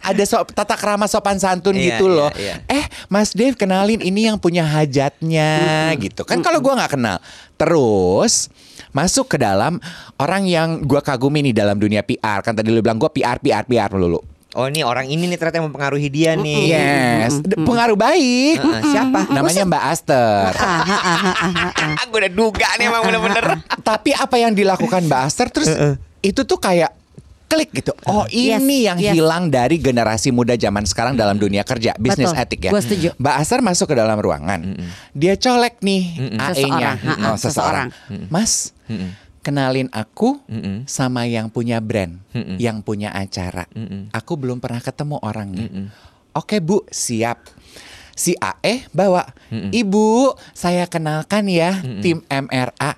ada 0.00 0.22
so, 0.24 0.42
tata 0.46 0.74
kerama 0.74 1.06
sopan 1.06 1.36
santun 1.36 1.74
Iya, 1.74 1.96
gitu 1.96 2.06
iya, 2.06 2.16
loh. 2.16 2.30
iya. 2.34 2.54
Eh, 2.66 2.84
Mas 3.06 3.32
Dave 3.32 3.54
kenalin 3.54 3.98
ini 3.98 4.26
yang 4.26 4.38
punya 4.38 4.62
hajatnya 4.64 5.52
gitu. 5.96 6.22
Kan 6.22 6.40
kalau 6.40 6.58
gua 6.58 6.78
nggak 6.78 6.92
kenal. 6.92 7.18
Terus 7.54 8.48
masuk 8.94 9.34
ke 9.34 9.36
dalam 9.36 9.82
orang 10.16 10.46
yang 10.46 10.80
gua 10.86 11.02
kagumi 11.02 11.42
nih 11.50 11.54
dalam 11.54 11.76
dunia 11.76 12.06
PR. 12.06 12.40
Kan 12.40 12.54
tadi 12.54 12.70
lu 12.70 12.80
bilang 12.80 12.96
gua 12.96 13.10
PR 13.10 13.42
PR 13.42 13.66
PR 13.66 13.90
melulu. 13.90 14.22
Oh 14.54 14.70
ini 14.70 14.86
orang 14.86 15.10
ini 15.10 15.26
nih 15.26 15.34
ternyata 15.34 15.58
yang 15.58 15.66
mempengaruhi 15.66 16.08
dia 16.14 16.38
nih. 16.38 16.70
Yes, 16.70 17.42
pengaruh 17.42 17.98
baik. 17.98 18.62
Heeh, 18.62 18.82
siapa? 18.86 19.26
Namanya 19.34 19.66
Mbak 19.66 19.82
Aster. 19.90 20.54
Gue 22.14 22.18
udah 22.22 22.32
duga 22.32 22.68
nih 22.78 22.86
emang 22.86 23.02
bener-bener. 23.02 23.58
Tapi 23.82 24.14
apa 24.14 24.38
yang 24.38 24.54
dilakukan 24.54 25.10
Mbak 25.10 25.20
Aster 25.26 25.50
terus 25.50 25.74
itu 26.22 26.46
tuh 26.46 26.62
kayak 26.62 26.94
klik 27.50 27.70
gitu. 27.70 27.92
Oh, 28.06 28.26
Yes, 28.30 28.58
ini 28.62 28.86
yang 28.86 28.98
yes. 28.98 29.14
hilang 29.14 29.46
dari 29.50 29.78
generasi 29.78 30.34
muda 30.34 30.58
zaman 30.58 30.82
sekarang 30.86 31.14
dalam 31.14 31.38
dunia 31.38 31.62
kerja, 31.62 31.94
bisnis 31.98 32.34
etik 32.34 32.66
ya. 32.66 32.70
gua 32.74 32.82
setuju. 32.82 33.14
Mbak 33.14 33.34
Aster 33.38 33.60
masuk 33.62 33.86
ke 33.90 33.94
dalam 33.94 34.18
ruangan. 34.18 34.74
Dia 35.14 35.38
colek 35.38 35.78
nih 35.82 36.02
AE-nya, 36.34 36.90
Seseorang, 36.98 37.30
oh, 37.30 37.36
seseorang. 37.38 37.86
Mas, 38.26 38.73
kenalin 39.44 39.92
aku 39.92 40.40
sama 40.88 41.28
yang 41.28 41.52
punya 41.52 41.78
brand, 41.78 42.18
yang 42.58 42.82
punya 42.82 43.12
acara. 43.14 43.68
Aku 44.10 44.34
belum 44.34 44.58
pernah 44.58 44.82
ketemu 44.82 45.16
orangnya. 45.22 45.68
Oke, 46.34 46.58
Bu, 46.58 46.82
siap. 46.90 47.53
Si 48.14 48.38
AE 48.38 48.86
bawa, 48.94 49.26
Ibu, 49.50 50.38
saya 50.54 50.86
kenalkan 50.86 51.50
ya 51.50 51.82
tim 51.98 52.22
MRA. 52.30 52.94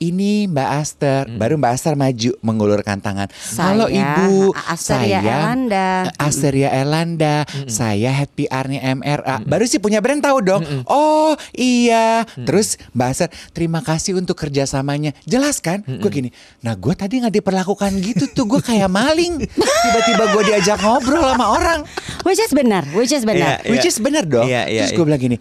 Ini 0.00 0.48
Mbak 0.48 0.70
Aster. 0.80 1.22
Baru 1.36 1.60
Mbak 1.60 1.72
Aster 1.76 1.94
maju 2.00 2.32
mengulurkan 2.40 2.98
tangan. 3.04 3.28
Halo 3.60 3.88
Saya 3.88 4.00
Ibu, 4.00 4.32
Asteria 4.56 5.20
saya 5.20 5.20
Elanda." 5.20 5.88
Asteria 6.16 6.70
Elanda. 6.72 7.36
Saya 7.68 8.10
head 8.12 8.32
PR-nya 8.32 8.80
MRA. 8.96 9.44
Baru 9.44 9.68
sih 9.68 9.80
punya 9.80 10.00
brand 10.00 10.24
tahu 10.24 10.40
dong. 10.40 10.64
Oh 10.88 11.36
iya. 11.52 12.24
Terus 12.48 12.80
Mbak 12.96 13.08
Aster, 13.12 13.28
terima 13.52 13.84
kasih 13.84 14.16
untuk 14.16 14.40
kerjasamanya. 14.40 15.12
Jelas 15.28 15.60
kan? 15.60 15.84
Gue 15.84 16.08
gini. 16.08 16.30
Nah 16.64 16.72
gue 16.72 16.96
tadi 16.96 17.20
nggak 17.20 17.36
diperlakukan 17.44 17.92
gitu 18.00 18.32
tuh. 18.32 18.48
Gue 18.48 18.64
kayak 18.64 18.88
maling. 18.88 19.44
Tiba-tiba 19.84 20.24
gue 20.32 20.42
diajak 20.48 20.80
ngobrol 20.80 21.20
sama 21.20 21.46
orang. 21.52 21.80
Which 22.24 22.40
is 22.40 22.56
benar, 22.56 22.88
which 22.96 23.12
is 23.12 23.22
benar. 23.28 23.60
Iya. 23.60 23.68
Which 23.68 23.84
is 23.84 24.00
bener 24.00 24.24
dong. 24.24 24.48
Iya, 24.48 24.64
iya, 24.64 24.88
Terus 24.88 24.96
gue 24.96 25.04
iya. 25.04 25.08
bilang 25.12 25.20
gini, 25.20 25.36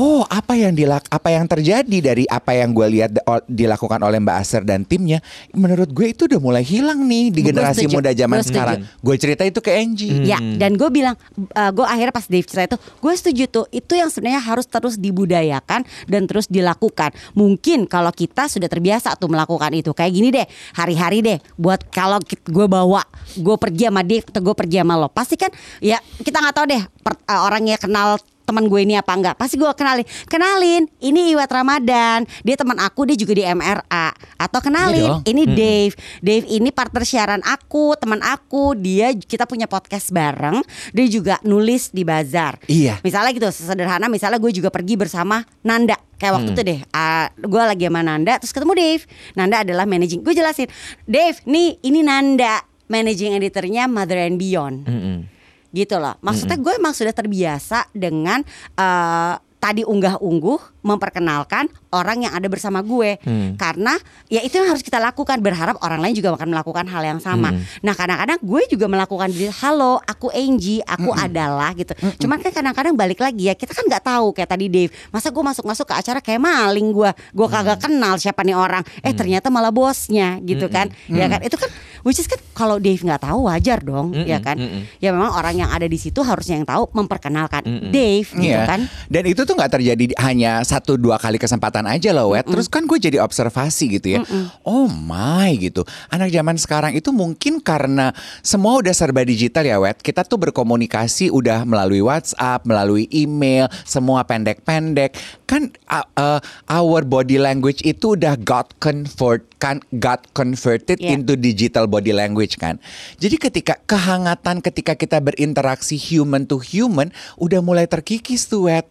oh 0.00 0.24
apa 0.24 0.56
yang 0.56 0.72
dilak, 0.72 1.04
apa 1.12 1.28
yang 1.28 1.44
terjadi 1.44 1.98
dari 2.00 2.24
apa 2.24 2.56
yang 2.56 2.72
gue 2.72 2.88
lihat 2.88 3.20
dilakukan 3.44 4.00
oleh 4.00 4.16
Mbak 4.16 4.36
Aser 4.40 4.64
dan 4.64 4.88
timnya, 4.88 5.20
menurut 5.52 5.92
gue 5.92 6.16
itu 6.16 6.24
udah 6.24 6.40
mulai 6.40 6.64
hilang 6.64 7.04
nih 7.04 7.28
di 7.28 7.44
Gua 7.44 7.48
generasi 7.52 7.84
setuju, 7.84 7.94
muda 8.00 8.10
zaman 8.16 8.40
gua 8.40 8.48
sekarang. 8.48 8.78
Gue 9.04 9.16
cerita 9.20 9.44
itu 9.44 9.60
ke 9.60 9.70
Angie. 9.76 10.24
Ya, 10.24 10.40
dan 10.40 10.80
gue 10.80 10.88
bilang, 10.88 11.20
gue 11.52 11.84
akhirnya 11.84 12.16
pas 12.16 12.24
Dave 12.24 12.48
cerita 12.48 12.64
itu, 12.64 12.78
gue 12.80 13.12
setuju 13.12 13.44
tuh. 13.52 13.66
Itu 13.68 13.92
yang 13.92 14.08
sebenarnya 14.08 14.40
harus 14.40 14.64
terus 14.64 14.96
dibudayakan 14.96 15.84
dan 16.08 16.22
terus 16.24 16.48
dilakukan. 16.48 17.12
Mungkin 17.36 17.84
kalau 17.84 18.08
kita 18.08 18.48
sudah 18.48 18.72
terbiasa 18.72 19.20
tuh 19.20 19.28
melakukan 19.28 19.68
itu, 19.76 19.92
kayak 19.92 20.12
gini 20.16 20.32
deh, 20.32 20.48
hari-hari 20.72 21.20
deh. 21.20 21.36
Buat 21.60 21.92
kalau 21.92 22.16
gue 22.24 22.66
bawa, 22.70 23.04
gue 23.36 23.56
pergi 23.60 23.92
sama 23.92 24.00
Dave 24.00 24.24
atau 24.24 24.40
gue 24.40 24.54
pergi 24.56 24.80
sama 24.80 24.96
lo, 24.96 25.12
pasti 25.12 25.36
kan, 25.36 25.52
ya 25.76 26.00
kita 26.22 26.38
nggak 26.38 26.54
tahu 26.54 26.66
deh 26.70 26.82
per- 27.02 27.22
eh, 27.22 27.40
orangnya 27.40 27.76
kenal 27.76 28.18
teman 28.42 28.66
gue 28.66 28.82
ini 28.82 28.98
apa 28.98 29.14
enggak 29.14 29.34
pasti 29.38 29.54
gue 29.54 29.70
kenalin 29.70 30.02
kenalin 30.26 30.82
ini 30.98 31.30
Iwat 31.32 31.46
Ramadan 31.48 32.26
dia 32.42 32.58
teman 32.58 32.74
aku 32.74 33.06
dia 33.06 33.14
juga 33.14 33.32
di 33.32 33.46
MRA 33.46 34.10
atau 34.36 34.58
kenalin 34.60 35.22
Iya 35.22 35.30
ini 35.30 35.42
Dave. 35.46 35.94
Dave 36.18 36.46
ini 36.50 36.74
partner 36.74 37.06
siaran 37.06 37.40
aku 37.40 37.94
teman 37.96 38.18
aku 38.18 38.74
dia 38.74 39.14
kita 39.14 39.46
punya 39.46 39.70
podcast 39.70 40.10
bareng 40.10 40.58
dia 40.90 41.06
juga 41.06 41.38
nulis 41.46 41.94
di 41.94 42.02
bazar. 42.02 42.58
Iya. 42.66 42.98
misalnya 43.00 43.30
gitu 43.30 43.48
sederhana 43.48 44.10
misalnya 44.10 44.42
gue 44.42 44.52
juga 44.52 44.68
pergi 44.68 44.98
bersama 44.98 45.46
Nanda. 45.62 45.94
Kayak 46.18 46.42
waktu 46.42 46.50
itu 46.52 46.62
deh 46.62 46.80
ah, 46.90 47.30
gue 47.32 47.62
lagi 47.62 47.86
sama 47.86 48.02
Nanda 48.02 48.42
terus 48.42 48.52
ketemu 48.52 48.72
Dave. 48.74 49.02
Nanda 49.32 49.56
adalah 49.62 49.86
managing 49.86 50.20
gue 50.20 50.34
jelasin 50.34 50.66
Dave 51.06 51.38
nih 51.46 51.78
ini 51.80 52.02
Nanda 52.02 52.58
managing 52.90 53.38
editornya 53.38 53.86
Mother 53.88 54.18
and 54.18 54.36
Beyond. 54.36 54.76
Mm-mm. 54.84 55.31
Gitu 55.72 55.96
loh. 55.98 56.14
Maksudnya 56.20 56.56
gue 56.60 56.72
emang 56.76 56.94
sudah 56.94 57.12
terbiasa 57.16 57.88
dengan 57.96 58.44
eh, 58.76 59.34
tadi 59.62 59.86
unggah-ungguh 59.86 60.81
memperkenalkan 60.82 61.66
orang 61.90 62.26
yang 62.26 62.32
ada 62.34 62.46
bersama 62.46 62.82
gue. 62.82 63.14
Hmm. 63.22 63.54
karena 63.54 63.94
ya 64.26 64.42
itu 64.42 64.58
yang 64.58 64.68
harus 64.70 64.82
kita 64.82 64.98
lakukan. 64.98 65.38
Berharap 65.38 65.78
orang 65.80 66.02
lain 66.02 66.14
juga 66.14 66.34
akan 66.34 66.48
melakukan 66.50 66.84
hal 66.86 67.02
yang 67.02 67.20
sama. 67.22 67.54
Hmm. 67.54 67.62
Nah 67.80 67.94
kadang-kadang 67.94 68.38
gue 68.42 68.62
juga 68.68 68.86
melakukan 68.86 69.30
halo 69.54 70.02
aku 70.02 70.28
Angie 70.30 70.82
aku 70.82 71.14
adalah 71.14 71.70
gitu. 71.72 71.94
Cuman 72.18 72.38
kan 72.38 72.50
kadang-kadang 72.50 72.94
balik 72.94 73.18
lagi 73.18 73.48
ya 73.48 73.54
kita 73.54 73.72
kan 73.72 73.86
nggak 73.86 74.02
tahu 74.02 74.32
kayak 74.32 74.50
tadi 74.50 74.66
Dave 74.66 74.90
masa 75.08 75.30
gue 75.30 75.40
masuk-masuk 75.40 75.86
ke 75.86 75.94
acara 75.94 76.18
kayak 76.18 76.40
maling 76.40 76.90
gue? 76.90 77.10
Gue 77.30 77.46
kagak 77.46 77.78
kenal 77.80 78.18
siapa 78.18 78.42
nih 78.42 78.56
orang. 78.56 78.82
Eh 79.00 79.14
ternyata 79.14 79.46
malah 79.48 79.70
bosnya 79.70 80.42
gitu 80.42 80.66
kan. 80.66 80.90
Ya 81.06 81.30
kan? 81.30 81.40
Itu 81.42 81.54
kan 81.54 81.70
which 82.02 82.18
is 82.18 82.26
kan 82.26 82.40
kalau 82.52 82.82
Dave 82.82 82.98
nggak 82.98 83.22
tahu 83.22 83.46
wajar 83.46 83.78
dong 83.80 84.10
ya 84.16 84.42
kan? 84.42 84.58
Mm-mm. 84.58 84.82
ya 84.98 85.14
memang 85.14 85.32
orang 85.32 85.54
yang 85.56 85.70
ada 85.70 85.86
di 85.86 85.96
situ 85.96 86.18
harusnya 86.20 86.58
yang 86.58 86.66
tahu 86.66 86.90
memperkenalkan 86.92 87.62
Mm-mm. 87.62 87.90
Dave 87.90 88.26
gitu 88.28 88.50
Iya. 88.52 88.66
kan? 88.66 88.80
Dan 89.06 89.22
itu 89.28 89.42
tuh 89.42 89.54
nggak 89.54 89.72
terjadi 89.72 90.04
di- 90.10 90.18
hanya 90.18 90.66
satu 90.72 90.96
dua 90.96 91.20
kali 91.20 91.36
kesempatan 91.36 91.84
aja 91.84 92.16
loh, 92.16 92.32
Wet. 92.32 92.48
Terus 92.48 92.64
kan 92.64 92.88
gue 92.88 92.96
jadi 92.96 93.20
observasi 93.20 94.00
gitu 94.00 94.16
ya. 94.16 94.24
Oh 94.64 94.88
my 94.88 95.52
gitu. 95.60 95.84
Anak 96.08 96.32
zaman 96.32 96.56
sekarang 96.56 96.96
itu 96.96 97.12
mungkin 97.12 97.60
karena 97.60 98.16
semua 98.40 98.80
udah 98.80 98.96
serba 98.96 99.20
digital 99.20 99.68
ya, 99.68 99.76
Wet. 99.76 100.00
Kita 100.00 100.24
tuh 100.24 100.40
berkomunikasi 100.40 101.28
udah 101.28 101.68
melalui 101.68 102.00
WhatsApp, 102.00 102.64
melalui 102.64 103.04
email, 103.12 103.68
semua 103.84 104.24
pendek-pendek. 104.24 105.12
Kan 105.44 105.76
uh, 105.92 106.08
uh, 106.16 106.40
our 106.72 107.04
body 107.04 107.36
language 107.36 107.84
itu 107.84 108.16
udah 108.16 108.40
got 108.40 108.72
convert 108.80 109.44
kan 109.60 109.78
got 110.00 110.26
converted 110.34 110.98
Iya. 110.98 111.14
into 111.14 111.38
digital 111.38 111.86
body 111.86 112.10
language 112.10 112.58
kan. 112.58 112.82
Jadi 113.22 113.38
ketika 113.38 113.78
kehangatan 113.86 114.58
ketika 114.58 114.98
kita 114.98 115.22
berinteraksi 115.22 115.94
human 115.94 116.48
to 116.48 116.58
human 116.58 117.14
udah 117.38 117.60
mulai 117.62 117.84
terkikis 117.86 118.48
tuh 118.48 118.66
wet. 118.72 118.88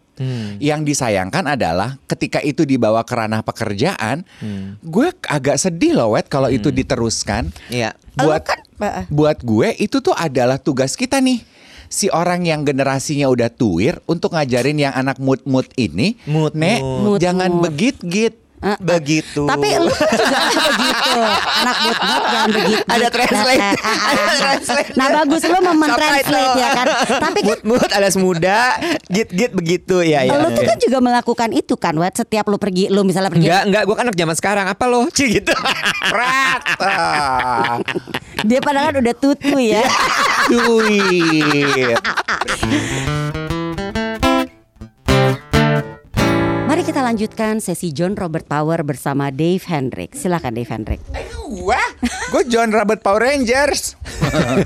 Yang 0.58 0.82
disayangkan 0.86 1.46
adalah 1.48 1.98
ketika 2.06 2.40
itu 2.40 2.63
dibawa 2.63 3.01
ke 3.01 3.13
ranah 3.13 3.42
pekerjaan, 3.42 4.22
gue 4.80 5.08
agak 5.25 5.58
sedih 5.58 5.96
loh 5.96 6.13
wet 6.13 6.25
kalau 6.25 6.48
itu 6.48 6.70
diteruskan. 6.70 7.50
Iya. 7.68 7.94
Buat 8.13 8.44
kan- 8.44 8.66
buat 9.08 9.38
gue 9.40 9.78
itu 9.78 10.00
tuh 10.00 10.13
adalah 10.13 10.58
tugas 10.58 10.94
kita 10.94 11.18
nih. 11.18 11.42
Si 11.88 12.08
orang 12.08 12.48
yang 12.48 12.63
generasinya 12.63 13.28
udah 13.28 13.51
tuir 13.51 14.00
untuk 14.06 14.32
ngajarin 14.32 14.80
yang 14.80 14.96
anak 14.96 15.20
mood-mood 15.20 15.68
ini, 15.75 16.16
Mood, 16.24 16.56
Nek, 16.56 16.80
mood. 16.80 17.20
jangan 17.20 17.51
Mood. 17.51 17.68
begit-git. 17.68 18.32
Eh, 18.32 18.40
eh. 18.62 18.77
Begitu. 18.80 19.44
Tapi 19.46 19.68
lu 19.82 19.91
kan 19.91 20.08
juga 20.50 20.70
begitu. 20.74 21.22
Anak 21.62 21.75
but 21.82 22.24
jangan 22.30 22.50
begitu. 22.53 22.84
Ada 22.88 23.08
translate. 23.10 23.62
Nah, 23.62 23.74
ah, 23.74 23.91
ah, 23.91 24.10
Ada 24.12 24.24
translate. 24.38 24.89
Nah 24.96 25.08
bagus 25.22 25.41
lu 25.46 25.58
mau 25.62 25.75
mentranslate 25.75 26.53
ya 26.58 26.70
kan. 26.74 26.88
Tapi 27.20 27.39
kan 27.41 27.60
mood 27.65 27.89
alias 27.91 28.18
muda, 28.18 28.60
git 29.10 29.30
git 29.34 29.51
begitu 29.51 30.01
ya 30.06 30.24
ya. 30.25 30.38
lu 30.38 30.53
tuh 30.53 30.63
kan 30.65 30.77
juga 30.80 30.98
melakukan 31.01 31.50
itu 31.53 31.75
kan. 31.77 31.94
Setiap 32.12 32.46
lu 32.51 32.58
pergi, 32.60 32.91
lu 32.91 33.01
misalnya 33.08 33.32
pergi, 33.32 33.48
Enggak, 33.48 33.63
enggak, 33.65 33.84
gue 33.88 33.96
kan 33.96 34.06
anak 34.10 34.18
zaman 34.20 34.36
sekarang. 34.36 34.65
Apa 34.68 34.84
lo? 34.89 35.08
Cie 35.13 35.27
gitu. 35.39 35.53
Rata. 36.12 36.98
dia 38.50 38.60
padahal 38.60 38.91
kan 38.91 38.96
udah 39.01 39.15
tutu 39.15 39.56
ya. 39.58 39.84
Tuir. 40.50 41.98
Kita 46.91 47.07
lanjutkan 47.07 47.63
sesi 47.63 47.95
John 47.95 48.19
Robert 48.19 48.51
Power 48.51 48.83
bersama 48.83 49.31
Dave 49.31 49.63
Hendrik. 49.63 50.12
Silakan 50.12 50.51
Dave 50.51 50.67
Hendrik. 50.67 51.00
Wah, 51.63 51.88
gue 52.03 52.43
John 52.51 52.67
Robert 52.67 53.00
Power 53.00 53.31
Rangers. 53.31 53.95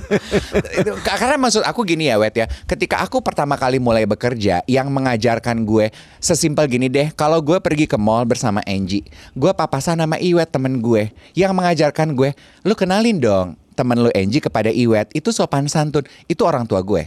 Karena 1.05 1.38
maksud 1.38 1.62
aku 1.62 1.86
gini 1.86 2.10
ya, 2.10 2.17
Wet 2.17 2.34
ya. 2.34 2.50
Ketika 2.65 3.05
aku 3.05 3.22
pertama 3.22 3.62
kali 3.62 3.77
mulai 3.77 4.10
bekerja, 4.10 4.65
yang 4.65 4.89
mengajarkan 4.89 5.70
gue 5.70 5.94
sesimpel 6.17 6.65
gini 6.65 6.89
deh. 6.89 7.13
Kalau 7.13 7.46
gue 7.46 7.62
pergi 7.62 7.86
ke 7.86 7.94
mall 7.94 8.25
bersama 8.25 8.65
Angie, 8.65 9.05
gue 9.38 9.51
papasan 9.53 10.01
sama 10.01 10.17
Iwet 10.17 10.50
temen 10.50 10.82
gue, 10.82 11.13
yang 11.38 11.53
mengajarkan 11.53 12.17
gue, 12.17 12.34
lu 12.65 12.74
kenalin 12.74 13.22
dong 13.22 13.53
temen 13.77 14.01
lu 14.01 14.10
Angie 14.17 14.41
kepada 14.41 14.74
Iwet. 14.74 15.13
Itu 15.13 15.29
sopan 15.29 15.70
santun. 15.70 16.10
Itu 16.25 16.50
orang 16.50 16.65
tua 16.65 16.82
gue. 16.82 17.05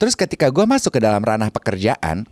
Terus 0.00 0.16
ketika 0.16 0.48
gue 0.48 0.64
masuk 0.64 0.96
ke 0.96 1.00
dalam 1.04 1.20
ranah 1.20 1.52
pekerjaan, 1.52 2.24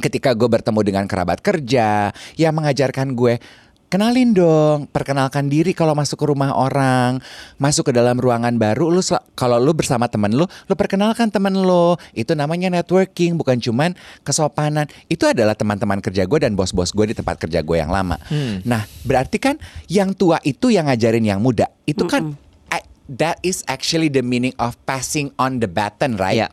ketika 0.00 0.36
gue 0.36 0.48
bertemu 0.48 0.80
dengan 0.84 1.04
kerabat 1.08 1.40
kerja 1.40 2.12
yang 2.36 2.52
mengajarkan 2.56 3.16
gue 3.16 3.40
kenalin 3.86 4.34
dong, 4.34 4.90
perkenalkan 4.90 5.46
diri 5.46 5.70
kalau 5.70 5.94
masuk 5.94 6.18
ke 6.18 6.26
rumah 6.26 6.52
orang, 6.54 7.22
masuk 7.56 7.90
ke 7.90 7.92
dalam 7.94 8.18
ruangan 8.18 8.58
baru, 8.58 8.90
lu 8.90 9.02
kalau 9.38 9.62
lu 9.62 9.72
bersama 9.72 10.10
temen 10.10 10.34
lu, 10.34 10.44
lu 10.44 10.74
perkenalkan 10.74 11.30
temen 11.30 11.54
lu, 11.54 11.94
itu 12.12 12.34
namanya 12.34 12.68
networking, 12.68 13.38
bukan 13.38 13.56
cuman 13.62 13.94
kesopanan. 14.26 14.90
Itu 15.06 15.30
adalah 15.30 15.54
teman-teman 15.54 16.02
kerja 16.02 16.26
gue 16.26 16.38
dan 16.42 16.58
bos-bos 16.58 16.90
gue 16.92 17.14
di 17.14 17.16
tempat 17.16 17.38
kerja 17.38 17.62
gue 17.62 17.76
yang 17.78 17.90
lama. 17.90 18.18
Nah, 18.66 18.84
berarti 19.06 19.38
kan 19.38 19.56
yang 19.86 20.12
tua 20.12 20.42
itu 20.42 20.74
yang 20.74 20.90
ngajarin 20.90 21.24
yang 21.24 21.40
muda, 21.40 21.70
itu 21.86 22.04
kan 22.10 22.34
eh, 22.74 22.82
that 23.06 23.38
is 23.46 23.62
actually 23.70 24.10
the 24.10 24.22
meaning 24.22 24.52
of 24.58 24.74
passing 24.84 25.30
on 25.38 25.62
the 25.62 25.70
baton, 25.70 26.18
right? 26.18 26.42
Iya. 26.42 26.50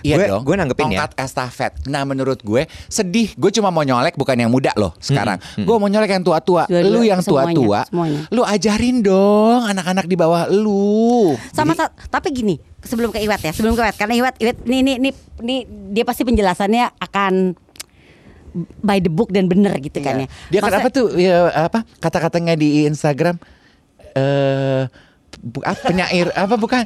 Iya 0.00 0.16
Gue- 0.16 0.28
dong. 0.28 0.42
gue 0.44 0.54
nanggepin 0.54 0.84
ya. 0.88 1.04
Tongkat 1.04 1.10
estafet. 1.18 1.72
Nah 1.86 2.02
menurut 2.02 2.38
gue 2.38 2.62
sedih. 2.86 3.32
Gue 3.34 3.50
cuma 3.50 3.68
mau 3.68 3.80
nyolek 3.80 4.14
bukan 4.14 4.34
yang 4.34 4.48
muda 4.48 4.70
loh 4.74 4.92
sekarang. 4.98 5.36
Gue 5.56 5.76
mau 5.76 5.86
nyolek 5.86 6.10
yang 6.10 6.22
tua-tua. 6.22 6.66
Lu 6.68 7.00
yang 7.00 7.20
tua-tua. 7.20 7.86
Lu 8.28 8.42
ajarin 8.42 9.00
dong 9.00 9.64
anak-anak 9.64 10.04
di 10.04 10.14
bawah 10.14 10.46
lu. 10.46 11.34
Sama 11.50 11.72
Jadi- 11.72 11.80
sa- 11.82 11.94
tapi 12.08 12.28
gini, 12.30 12.54
sebelum 12.80 13.08
ke 13.08 13.20
Iwat 13.20 13.40
ya, 13.40 13.52
sebelum 13.52 13.72
ke 13.72 13.82
Iwat 13.82 13.96
karena 13.96 14.14
Iwat 14.16 14.34
Iwat 14.38 14.56
ini 14.64 14.76
ini 14.80 14.92
ini, 14.98 15.10
ini 15.40 15.56
dia 15.90 16.02
pasti 16.02 16.22
penjelasannya 16.22 16.98
akan 16.98 17.54
by 18.80 18.98
the 18.98 19.08
book 19.08 19.32
dan 19.32 19.48
bener 19.48 19.72
gitu 19.78 19.96
kan 19.98 20.20
ya. 20.20 20.28
Dia 20.48 20.60
Masa- 20.60 20.76
kenapa 20.76 20.88
tuh 20.90 21.06
ya, 21.14 21.48
apa 21.48 21.88
kata-katanya 21.98 22.52
di 22.52 22.84
Instagram 22.84 23.40
eh 24.12 24.84
bu- 25.38 25.62
apa, 25.62 25.80
penyair 25.84 26.28
apa 26.30 26.54
bukan 26.54 26.82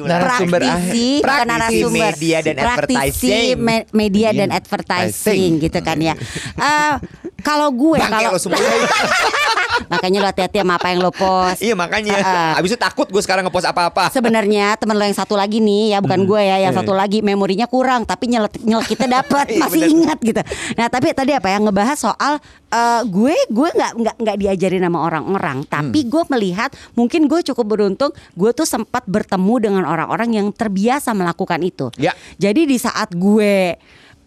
narasumber 0.00 0.60
praktisi, 0.60 1.20
bukan 1.20 1.46
narasumber 1.46 2.12
media 2.12 2.38
dan 2.40 2.54
praktisi 2.56 3.28
advertising. 3.28 3.56
me- 3.58 3.88
media 3.92 4.28
dan 4.30 4.48
Media 4.48 4.58
advertising 4.58 5.50
gitu 5.58 5.78
kan 5.78 5.98
ya. 5.98 6.14
Eh, 6.54 6.94
kalau 7.40 7.68
gue 7.70 7.98
kalau 7.98 8.36
makanya 9.90 10.18
lo 10.20 10.28
hati-hati 10.28 10.60
sama 10.60 10.76
apa 10.76 10.92
yang 10.92 11.00
lo 11.00 11.10
post. 11.10 11.60
iya 11.60 11.72
makanya. 11.72 12.14
Ah, 12.14 12.28
ah. 12.54 12.60
Abis 12.60 12.74
itu 12.74 12.78
takut 12.78 13.08
gue 13.08 13.18
sekarang 13.18 13.42
ngepost 13.42 13.64
apa-apa. 13.64 14.12
Sebenarnya 14.12 14.76
teman 14.76 14.94
lo 14.94 15.02
yang 15.02 15.16
satu 15.16 15.34
lagi 15.34 15.58
nih 15.58 15.96
ya 15.96 15.98
bukan 15.98 16.22
gue 16.22 16.36
ya 16.38 16.60
yang 16.60 16.74
satu 16.74 16.92
lagi 16.92 17.20
memorinya 17.20 17.64
kurang 17.64 18.04
tapi 18.04 18.28
nyelek 18.28 18.60
nyelekitnya 18.60 19.22
dapat 19.22 19.46
Iya, 19.50 19.60
masih 19.62 19.80
bener. 19.80 19.90
ingat 19.90 20.18
gitu. 20.20 20.40
Nah 20.76 20.86
tapi 20.86 21.10
tadi 21.10 21.32
apa 21.32 21.48
yang 21.48 21.64
ngebahas 21.64 21.96
soal 21.96 22.38
eh, 22.68 23.02
gue 23.04 23.34
gue 23.48 23.68
nggak 23.70 23.92
nggak 23.96 24.14
nggak 24.20 24.36
diajarin 24.38 24.82
sama 24.84 24.98
orang-orang 25.00 25.58
tapi 25.64 26.04
gue 26.04 26.22
melihat 26.28 26.68
mungkin 26.92 27.24
gue 27.24 27.40
cukup 27.42 27.66
beruntung 27.66 27.89
gue 28.36 28.50
tuh 28.52 28.66
sempat 28.66 29.02
bertemu 29.06 29.54
dengan 29.58 29.82
orang-orang 29.86 30.36
yang 30.36 30.46
terbiasa 30.52 31.10
melakukan 31.10 31.58
itu. 31.62 31.88
Ya. 31.96 32.12
Jadi 32.36 32.66
di 32.66 32.76
saat 32.76 33.10
gue 33.14 33.74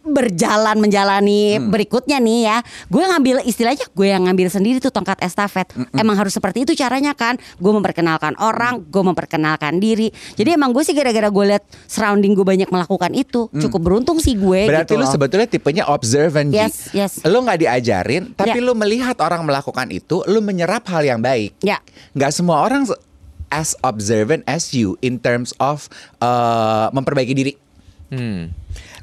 berjalan 0.03 0.83
menjalani 0.83 1.63
berikutnya 1.63 2.19
nih 2.19 2.39
ya 2.43 2.57
gue 2.91 2.99
ngambil 2.99 3.39
istilahnya 3.47 3.87
gue 3.87 4.07
yang 4.11 4.27
ngambil 4.27 4.51
sendiri 4.51 4.83
tuh 4.83 4.91
tongkat 4.91 5.15
estafet 5.23 5.63
emang 5.95 6.19
harus 6.19 6.35
seperti 6.35 6.67
itu 6.67 6.75
caranya 6.75 7.15
kan 7.15 7.39
gue 7.39 7.71
memperkenalkan 7.71 8.35
orang 8.35 8.83
gue 8.83 8.99
memperkenalkan 8.99 9.79
diri 9.79 10.11
jadi 10.35 10.59
emang 10.59 10.75
gue 10.75 10.83
sih 10.83 10.91
gara-gara 10.91 11.31
gue 11.31 11.45
liat 11.55 11.63
surrounding 11.87 12.35
gue 12.35 12.43
banyak 12.43 12.67
melakukan 12.67 13.15
itu 13.15 13.47
cukup 13.55 13.79
beruntung 13.79 14.19
sih 14.19 14.35
gue 14.35 14.67
Berarti 14.67 14.91
gitu 14.91 14.99
lu 14.99 15.07
loh. 15.07 15.11
sebetulnya 15.15 15.47
tipenya 15.47 15.87
observant. 15.87 16.51
Yes, 16.51 16.91
yes. 16.91 17.23
Lu 17.23 17.39
nggak 17.39 17.63
diajarin, 17.63 18.35
tapi 18.35 18.59
Ya. 18.59 18.65
lu 18.65 18.75
melihat 18.75 19.15
orang 19.23 19.47
melakukan 19.47 19.87
itu, 19.87 20.19
lu 20.27 20.43
menyerap 20.43 20.83
hal 20.91 20.99
yang 20.99 21.23
baik. 21.23 21.55
Ya. 21.63 21.79
Nggak 22.11 22.31
semua 22.35 22.59
orang 22.59 22.83
as 23.53 23.77
observant 23.85 24.41
as 24.49 24.73
you 24.73 24.97
in 25.05 25.21
terms 25.21 25.53
of 25.61 25.85
uh, 26.17 26.89
memperbaiki 26.89 27.37
diri. 27.37 27.53
Hmm. 28.09 28.49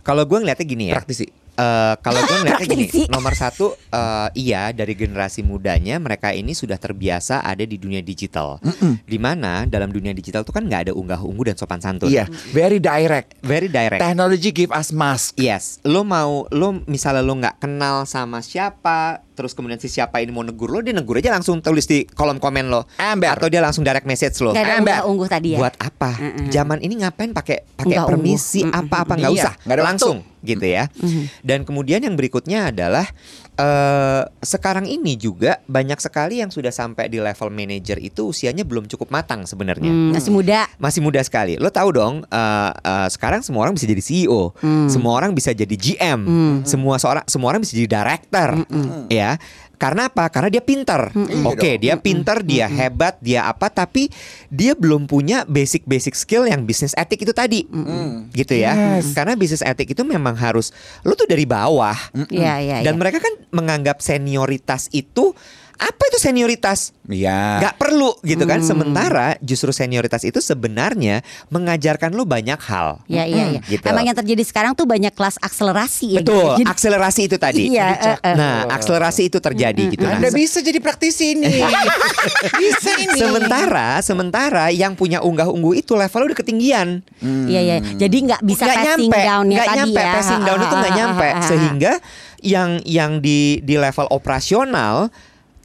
Kalau 0.02 0.26
gue 0.26 0.42
ngeliatnya 0.42 0.66
gini 0.66 0.90
ya. 0.90 0.98
Praktisi. 0.98 1.30
Eh, 1.60 1.94
kalau 2.00 2.20
gue 2.24 2.36
ngeliatnya 2.40 2.68
gini, 2.72 2.86
nomor 3.12 3.36
satu 3.36 3.76
eh, 3.76 4.28
iya 4.32 4.72
dari 4.72 4.96
generasi 4.96 5.44
mudanya 5.44 6.00
mereka 6.00 6.32
ini 6.32 6.56
sudah 6.56 6.80
terbiasa 6.80 7.44
ada 7.44 7.60
di 7.68 7.76
dunia 7.76 8.00
digital, 8.00 8.56
di 9.04 9.18
mana 9.20 9.68
dalam 9.68 9.92
dunia 9.92 10.16
digital 10.16 10.40
tuh 10.40 10.56
kan 10.56 10.64
nggak 10.64 10.88
ada 10.88 10.92
unggah-ungguh 10.96 11.52
dan 11.52 11.56
sopan 11.60 11.84
santun. 11.84 12.08
Iya, 12.08 12.32
very 12.56 12.80
direct. 12.80 13.36
very 13.44 13.68
direct. 13.68 14.00
Technology 14.00 14.50
give 14.56 14.72
us 14.72 14.88
mask. 14.88 15.36
Yes, 15.36 15.84
lo 15.84 16.00
mau 16.00 16.48
lo 16.48 16.80
misalnya 16.88 17.20
lo 17.20 17.36
nggak 17.36 17.60
kenal 17.60 18.08
sama 18.08 18.40
siapa, 18.40 19.20
terus 19.30 19.52
kemudian 19.52 19.76
si 19.76 19.86
siapa 19.86 20.18
ini 20.18 20.30
mau 20.30 20.42
negur 20.42 20.68
lo, 20.68 20.80
dia 20.80 20.92
negur 20.92 21.16
aja 21.16 21.30
langsung 21.30 21.60
tulis 21.60 21.84
di 21.84 22.04
kolom 22.04 22.36
komen 22.36 22.68
lo, 22.68 22.84
Ember. 22.96 23.32
atau 23.32 23.46
dia 23.46 23.58
langsung 23.58 23.80
direct 23.80 24.04
message 24.04 24.36
lo. 24.40 24.52
Ada 24.52 24.76
Ember. 24.76 25.00
unggah-ungguh 25.00 25.28
tadi 25.28 25.48
ya 25.54 25.58
Buat 25.58 25.76
apa? 25.78 26.10
Mm-mm. 26.18 26.46
Zaman 26.48 26.78
ini 26.80 27.00
ngapain 27.00 27.30
pakai 27.30 27.64
pakai 27.72 27.98
permisi 28.04 28.60
apa-apa 28.62 29.16
nggak 29.16 29.32
Iya, 29.32 29.42
usah, 29.44 29.52
nggak 29.64 29.76
ada 29.76 29.84
langsung 29.84 30.16
gitu 30.40 30.64
ya. 30.64 30.88
Dan 31.40 31.68
kemudian 31.68 32.00
yang 32.00 32.16
berikutnya 32.16 32.72
adalah 32.72 33.04
eh 33.56 34.22
sekarang 34.40 34.88
ini 34.88 35.14
juga 35.14 35.59
banyak 35.70 36.02
sekali 36.02 36.42
yang 36.42 36.50
sudah 36.50 36.74
sampai 36.74 37.06
di 37.06 37.22
level 37.22 37.48
manager 37.54 38.02
itu 38.02 38.34
usianya 38.34 38.66
belum 38.66 38.90
cukup 38.90 39.14
matang 39.14 39.46
sebenarnya. 39.46 39.88
Hmm, 39.88 40.10
masih 40.10 40.34
muda. 40.34 40.66
Masih 40.82 41.00
muda 41.00 41.22
sekali. 41.22 41.54
Lo 41.54 41.70
tahu 41.70 41.94
dong, 41.94 42.14
eh, 42.26 42.70
eh, 42.74 43.08
sekarang 43.08 43.46
semua 43.46 43.62
orang 43.62 43.78
bisa 43.78 43.86
jadi 43.86 44.02
CEO, 44.02 44.50
semua 44.90 45.14
orang 45.14 45.30
bisa 45.30 45.54
jadi 45.54 45.76
GM, 45.78 46.20
semua 46.66 46.98
seorang 46.98 47.22
semua 47.30 47.54
orang 47.54 47.62
bisa 47.62 47.78
jadi 47.78 47.86
director, 47.86 48.66
ya. 49.06 49.38
Karena 49.80 50.12
apa? 50.12 50.28
Karena 50.28 50.52
dia 50.52 50.60
pinter. 50.60 51.08
Oke, 51.48 51.80
dia 51.80 51.96
pinter, 51.96 52.44
dia 52.44 52.68
hebat, 52.68 53.16
dia 53.16 53.48
apa? 53.48 53.72
Tapi 53.72 54.12
dia 54.52 54.76
belum 54.76 55.08
punya 55.08 55.48
basic-basic 55.48 56.12
skill 56.12 56.44
yang 56.44 56.68
bisnis 56.68 56.92
etik 56.92 57.24
itu 57.24 57.32
tadi, 57.32 57.64
gitu 58.36 58.54
ya. 58.60 59.00
Karena 59.16 59.32
bisnis 59.40 59.64
etik 59.64 59.96
itu 59.96 60.04
memang 60.04 60.36
harus 60.36 60.68
lo 61.00 61.16
tuh 61.16 61.24
dari 61.24 61.48
bawah. 61.48 61.96
Iya, 62.28 62.60
iya, 62.60 62.76
Dan 62.84 62.94
iya. 62.96 63.00
mereka 63.00 63.24
kan 63.24 63.32
menganggap 63.56 64.04
senioritas 64.04 64.92
itu 64.92 65.32
apa 65.80 66.02
itu 66.12 66.20
senioritas? 66.20 66.92
Iya. 67.08 67.64
Gak 67.64 67.80
perlu 67.80 68.12
gitu 68.20 68.44
kan. 68.44 68.60
Sementara 68.60 69.40
justru 69.40 69.72
senioritas 69.72 70.20
itu 70.28 70.38
sebenarnya 70.44 71.24
mengajarkan 71.48 72.12
lo 72.12 72.28
banyak 72.28 72.60
hal. 72.68 73.00
Ya, 73.08 73.24
iya, 73.24 73.56
iya. 73.56 73.60
Gitu. 73.64 73.80
Emang 73.88 74.04
yang 74.04 74.12
terjadi 74.12 74.44
sekarang 74.44 74.76
tuh 74.76 74.84
banyak 74.84 75.10
kelas 75.16 75.40
akselerasi 75.40 76.14
ya. 76.14 76.20
Betul, 76.20 76.60
Jadi- 76.60 76.68
akselerasi 76.68 77.20
itu 77.32 77.36
tadi. 77.40 77.72
Iya, 77.72 77.88
eh, 77.96 78.16
eh. 78.20 78.34
Nah, 78.36 78.68
akselerasi 78.68 79.32
itu 79.32 79.40
terjadi 79.40 79.82
gitu. 79.96 80.04
Nah, 80.04 80.20
Anda 80.20 80.28
bisa 80.28 80.60
jadi 80.60 80.78
praktisi 80.84 81.40
ini. 81.40 81.48
bisa 82.62 82.90
ini. 83.00 83.16
Sementara, 83.16 83.88
sementara 84.04 84.68
yang 84.68 84.92
punya 84.92 85.24
unggah-ungguh 85.24 85.80
itu 85.80 85.96
levelnya 85.96 86.36
udah 86.36 86.38
ketinggian. 86.38 86.88
Iya, 87.24 87.60
iya. 87.64 87.76
Jadi 87.96 88.16
nggak 88.28 88.42
bisa 88.44 88.68
Nggak 88.68 88.76
passing 88.76 89.08
nyampe, 89.08 89.18
down-nya 89.24 89.56
nggak 89.56 89.68
tadi 89.68 89.78
nyampe, 89.80 90.00
ya. 90.00 90.12
passing 90.12 90.40
down 90.44 90.60
itu 90.60 90.74
nggak 90.76 90.94
nyampe, 90.94 91.28
sehingga 91.48 91.92
yang 92.40 92.70
yang 92.88 93.12
di 93.20 93.60
di 93.60 93.76
level 93.76 94.08
operasional 94.08 95.12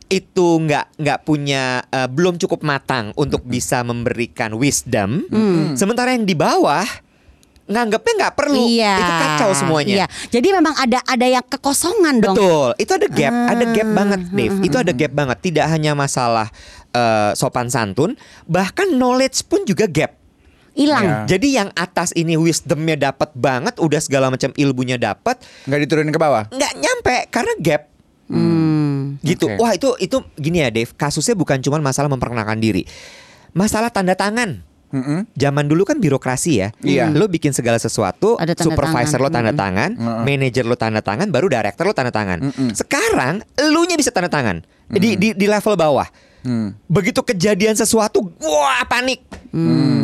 itu 0.07 0.47
nggak 0.59 0.97
nggak 0.97 1.19
punya 1.21 1.63
eh, 1.85 2.05
belum 2.05 2.37
cukup 2.37 2.61
matang 2.61 3.09
untuk 3.13 3.41
bisa 3.41 3.81
memberikan 3.81 4.53
wisdom. 4.53 5.25
Sementara 5.73 6.11
yang 6.11 6.23
di 6.23 6.33
bawah 6.33 6.85
nganggapnya 7.65 8.13
nggak 8.15 8.35
perlu, 8.35 8.61
Iya. 8.61 8.93
itu 8.95 9.13
kacau 9.17 9.49
semuanya. 9.51 9.95
Iya. 9.95 10.07
Jadi 10.29 10.47
memang 10.51 10.77
ada 10.77 11.01
ada 11.01 11.25
yang 11.25 11.41
kekosongan 11.41 12.21
dong. 12.21 12.37
Betul, 12.37 12.69
itu 12.77 12.91
ada 12.93 13.07
gap, 13.09 13.33
ada 13.49 13.65
gap 13.67 13.89
banget, 13.91 14.21
Dave. 14.29 14.55
Itu 14.61 14.77
ada 14.77 14.91
gap 14.93 15.11
banget. 15.11 15.37
Tidak 15.41 15.65
hanya 15.65 15.91
masalah 15.93 16.53
eh, 16.91 17.33
sopan 17.33 17.67
santun, 17.67 18.13
bahkan 18.45 18.85
knowledge 18.87 19.41
pun 19.43 19.65
juga 19.65 19.83
gap. 19.83 20.13
Hilang. 20.71 21.03
Iya. 21.03 21.17
Jadi 21.25 21.47
yang 21.51 21.69
atas 21.73 22.13
ini 22.13 22.35
wisdomnya 22.35 22.99
dapat 23.01 23.33
banget, 23.33 23.79
udah 23.79 23.97
segala 23.97 24.29
macam 24.29 24.53
ilmunya 24.53 24.95
dapat, 24.95 25.39
Nggak 25.65 25.79
diturunin 25.81 26.11
ke 26.11 26.19
bawah. 26.19 26.45
nggak 26.47 26.73
nyampe 26.75 27.15
karena 27.29 27.53
gap 27.57 27.83
Hmm. 28.25 28.64
Gitu. 29.21 29.47
Oke. 29.51 29.59
Wah 29.61 29.71
itu 29.75 29.93
itu 30.01 30.17
gini 30.35 30.65
ya, 30.65 30.73
Dave. 30.73 30.91
Kasusnya 30.95 31.37
bukan 31.37 31.61
cuma 31.61 31.77
masalah 31.79 32.09
memperkenalkan 32.09 32.59
diri, 32.59 32.83
masalah 33.55 33.93
tanda 33.93 34.17
tangan. 34.17 34.63
Mm-mm. 34.95 35.27
Zaman 35.35 35.67
dulu 35.67 35.83
kan 35.83 35.99
birokrasi 35.99 36.51
ya. 36.63 36.69
Iya. 36.79 37.11
Lo 37.11 37.27
bikin 37.27 37.51
segala 37.51 37.75
sesuatu, 37.75 38.39
Ada 38.39 38.55
tanda 38.55 38.71
supervisor 38.71 39.19
tangan. 39.19 39.27
lo 39.27 39.29
tanda 39.33 39.51
tangan, 39.51 39.89
manajer 40.23 40.63
lo 40.63 40.79
tanda 40.79 41.01
tangan, 41.03 41.27
baru 41.33 41.51
director 41.51 41.83
lo 41.83 41.91
tanda 41.91 42.15
tangan. 42.15 42.39
Sekarang 42.71 43.43
elunya 43.59 43.99
bisa 43.99 44.15
tanda 44.15 44.31
tangan 44.31 44.63
di 44.87 45.19
di 45.19 45.35
di 45.35 45.45
level 45.51 45.75
bawah. 45.75 46.07
Hmm. 46.45 46.77
Begitu 46.85 47.25
kejadian 47.25 47.73
sesuatu, 47.73 48.29
wah 48.39 48.85
panik. 48.85 49.25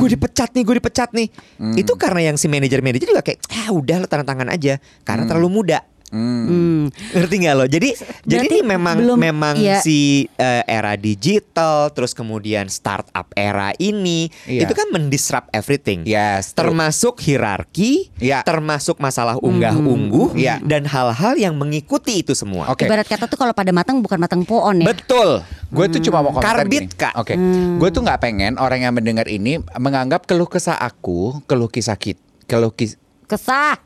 Gue 0.01 0.17
dipecat 0.17 0.49
nih, 0.57 0.63
gue 0.65 0.75
dipecat 0.81 1.13
nih. 1.13 1.29
Itu 1.77 1.93
karena 1.95 2.33
yang 2.33 2.35
si 2.41 2.49
manajer-manajer 2.49 3.05
juga 3.05 3.21
kayak, 3.21 3.45
ah 3.53 3.69
udah 3.69 4.01
lo 4.01 4.07
tanda 4.09 4.25
tangan 4.25 4.49
aja, 4.49 4.81
karena 5.05 5.29
terlalu 5.29 5.61
muda. 5.61 5.85
Hmm. 6.11 6.91
Ngerti 6.91 7.35
nggak 7.39 7.55
lo? 7.55 7.65
Jadi 7.65 7.89
jadi 8.29 8.43
Berarti 8.43 8.53
ini 8.53 8.67
memang 8.67 8.95
belum- 8.99 9.17
memang 9.17 9.55
iya. 9.55 9.79
si 9.79 10.27
eh, 10.35 10.63
era 10.63 10.93
digital, 10.93 11.87
terus 11.89 12.11
kemudian 12.11 12.67
startup 12.67 13.31
era 13.31 13.71
ini 13.77 14.27
Iya. 14.43 14.67
itu 14.67 14.73
kan 14.73 14.91
mendisrupt 14.91 15.47
everything. 15.51 16.03
Yes, 16.03 16.51
true. 16.51 16.67
termasuk 16.67 17.19
hierarki, 17.21 18.11
Iya. 18.17 18.43
termasuk 18.43 18.99
masalah 18.99 19.39
unggah-ungguh 19.39 20.35
Iya. 20.35 20.59
dan 20.59 20.83
hal-hal 20.83 21.33
yang 21.33 21.55
mengikuti 21.55 22.19
itu 22.19 22.35
semua. 22.35 22.67
Oke. 22.67 22.85
Ibarat 22.85 23.07
kata 23.07 23.25
tuh 23.25 23.39
kalau 23.39 23.55
pada 23.55 23.71
matang 23.71 23.99
bukan 23.99 24.19
matang 24.19 24.43
pohon 24.43 24.77
ya. 24.77 24.87
Betul. 24.87 25.41
Gue 25.67 25.87
tuh 25.87 26.01
cuma 26.01 26.19
mau 26.19 26.35
komentar 26.35 26.59
Karbit, 26.59 26.83
gini. 26.85 26.99
Kak. 26.99 27.13
Oke. 27.15 27.39
Gue 27.79 27.89
tuh 27.89 28.03
nggak 28.03 28.19
pengen 28.19 28.59
orang 28.59 28.83
yang 28.83 28.91
mendengar 28.91 29.25
ini 29.25 29.57
menganggap 29.73 30.27
keluh 30.27 30.45
kesah 30.45 30.75
aku, 30.75 31.39
keluh 31.45 31.71
kisah 31.71 31.95
kita, 31.95 32.19
keluh 32.43 32.69
kis, 32.69 32.99
Kesah, 33.23 33.79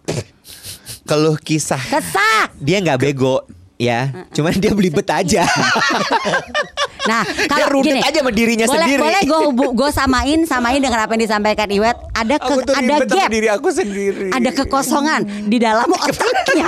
keluh 1.06 1.38
kisah. 1.38 1.80
kesah. 1.80 2.50
Dia 2.58 2.82
nggak 2.82 3.00
bego 3.00 3.46
ya, 3.78 4.28
cuman 4.34 4.58
dia 4.58 4.74
belibet 4.74 5.06
aja. 5.10 5.46
Nah, 7.06 7.22
kalau 7.52 7.82
gini, 7.82 8.02
aja 8.02 8.20
sama 8.20 8.32
dirinya 8.32 8.66
boleh, 8.66 8.80
sendiri. 8.82 9.02
Boleh 9.02 9.22
gue 9.24 9.40
gue 9.72 9.90
samain 9.90 10.40
samain 10.44 10.80
dengan 10.80 11.00
apa 11.00 11.12
yang 11.14 11.24
disampaikan 11.24 11.68
Iwet. 11.68 11.98
Ada 12.12 12.36
ke, 12.38 12.54
ada 12.68 12.96
gap, 13.04 13.30
diri 13.30 13.48
aku 13.48 13.70
sendiri. 13.70 14.30
ada 14.30 14.50
kekosongan 14.52 15.22
di 15.46 15.58
dalam 15.58 15.88
otaknya, 15.96 16.68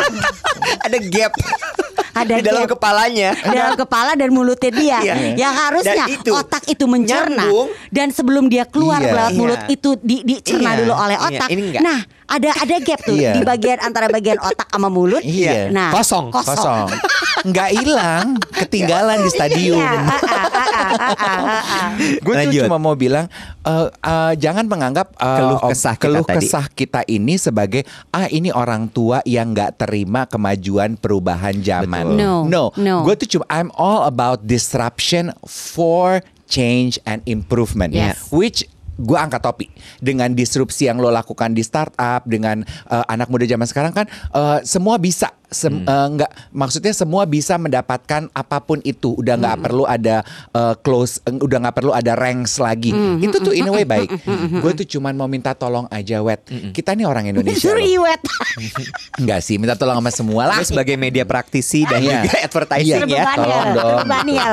Ada 0.82 0.97
gap 1.04 1.34
ada 2.13 2.34
di 2.34 2.43
dalam 2.43 2.65
gap. 2.65 2.73
kepalanya. 2.73 3.30
di 3.32 3.54
dalam 3.54 3.78
kepala 3.78 4.12
dan 4.13 4.30
mulutnya 4.30 4.71
dia 4.71 4.97
Iya. 5.00 5.15
yang 5.38 5.54
harusnya 5.54 6.04
Dan 6.04 6.15
itu 6.17 6.32
otak 6.34 6.65
itu 6.65 6.86
mencerna 6.86 7.45
nyambung. 7.45 7.69
dan 7.89 8.08
sebelum 8.10 8.45
dia 8.47 8.65
keluar 8.65 8.97
Iya. 9.00 9.13
lewat 9.13 9.32
Iya. 9.32 9.38
mulut 9.38 9.62
itu 9.69 9.89
di, 10.00 10.26
dicerna 10.26 10.73
Iya. 10.73 10.80
dulu 10.82 10.93
oleh 10.95 11.13
Iya. 11.15 11.28
otak. 11.30 11.47
Ini 11.47 11.62
enggak. 11.63 11.82
Nah, 11.84 12.00
ada 12.28 12.50
ada 12.58 12.76
gap 12.82 13.00
tuh 13.02 13.13
Iya. 13.13 13.32
di 13.32 13.41
bagian 13.41 13.78
antara 13.80 14.10
bagian 14.10 14.38
otak 14.39 14.65
sama 14.67 14.89
mulut. 14.89 15.21
Iya. 15.21 15.69
Nah, 15.69 15.93
Kosong. 15.93 16.34
kosong. 16.34 16.58
Kosong. 16.58 16.88
Nggak 17.47 17.69
hilang, 17.79 18.25
ketinggalan 18.51 19.23
di 19.23 19.29
stadium. 19.31 19.79
Iya, 19.79 20.03
ah, 20.03 20.19
ah, 21.07 21.63
ah. 21.63 21.89
Gue 21.97 22.33
tuh 22.33 22.39
Lanjut. 22.51 22.63
cuma 22.67 22.77
mau 22.77 22.95
bilang 22.99 23.31
eh, 23.63 23.88
eh, 23.88 24.33
jangan 24.36 24.67
menganggap 24.67 25.15
eh, 25.15 25.38
Keluh 25.39 25.60
kesah 25.63 25.95
kita 25.95 26.03
keluh 26.03 26.25
tadi. 26.27 26.36
kesah 26.43 26.65
kita 26.67 27.01
ini 27.07 27.39
sebagai 27.39 27.88
ah 28.12 28.27
ini 28.27 28.51
orang 28.51 28.91
tua 28.91 29.23
yang 29.23 29.55
nggak 29.55 29.79
terima 29.79 30.27
kemajuan 30.27 30.99
perubahan 30.99 31.55
zaman. 31.63 32.13
Betul. 32.13 32.19
No, 32.19 32.33
no. 32.45 32.63
no. 32.75 32.95
Gue 33.07 33.15
tuh 33.15 33.39
cuma 33.39 33.45
I'm 33.47 33.71
all 33.79 34.03
about 34.05 34.43
disruption 34.43 35.31
for 35.47 36.19
change 36.51 36.99
and 37.07 37.23
improvement. 37.27 37.95
Yes. 37.95 38.27
Which 38.31 38.67
gue 38.97 39.13
angkat 39.13 39.45
topi 39.45 39.69
dengan 40.01 40.33
disrupsi 40.33 40.89
yang 40.89 40.97
lo 40.97 41.13
lakukan 41.13 41.53
di 41.53 41.62
startup 41.62 42.25
dengan 42.25 42.65
eh, 42.65 43.05
anak 43.05 43.29
muda 43.29 43.45
zaman 43.45 43.69
sekarang 43.69 43.93
kan 43.93 44.10
eh, 44.10 44.60
semua 44.65 44.97
bisa 44.97 45.29
Sem- 45.47 45.79
Hmm. 45.79 45.88
eh, 45.88 46.07
nggak 46.13 46.31
maksudnya 46.51 46.91
semua 46.91 47.23
bisa 47.23 47.55
mendapatkan 47.55 48.27
apa 48.29 48.57
pun 48.60 48.83
itu 48.83 49.15
udah 49.15 49.36
nggak 49.36 49.55
Hmm. 49.55 49.63
perlu 49.63 49.83
ada 49.83 50.19
eh, 50.49 50.75
close 50.77 51.23
eh, 51.23 51.31
udah 51.33 51.57
nggak 51.62 51.75
perlu 51.75 51.91
ada 51.91 52.13
ranks 52.13 52.57
lagi 52.57 52.91
Hmm. 52.91 53.15
itu 53.17 53.38
tuh 53.38 53.51
in 53.51 53.63
a 53.63 53.71
way 53.71 53.83
baik 53.83 54.12
gue 54.53 54.71
tuh 54.75 54.88
cuman 54.89 55.13
mau 55.13 55.25
minta 55.25 55.51
tolong 55.51 55.88
aja 55.88 56.19
wet 56.19 56.43
Hmm. 56.45 56.71
kita 56.71 56.91
nih 56.91 57.05
orang 57.05 57.25
Indonesia 57.31 57.63
Suruh 57.63 57.79
loh. 57.79 58.03
Iwet. 58.03 58.21
nggak 59.23 59.39
sih 59.39 59.55
minta 59.55 59.73
tolong 59.73 59.95
sama 59.97 60.12
semua 60.12 60.43
lah 60.45 60.57
Lo 60.57 60.65
sebagai 60.65 60.95
media 60.95 61.23
praktisi 61.23 61.83
dan 61.83 61.99
Iya. 61.99 62.21
juga 62.21 62.38
advertising 62.41 62.88
Iya, 63.01 63.07
ya. 63.07 63.23
Terbebani 63.23 63.38
tolong 63.38 63.65
ya, 63.65 63.73
dong. 63.73 63.97
ya 64.27 64.45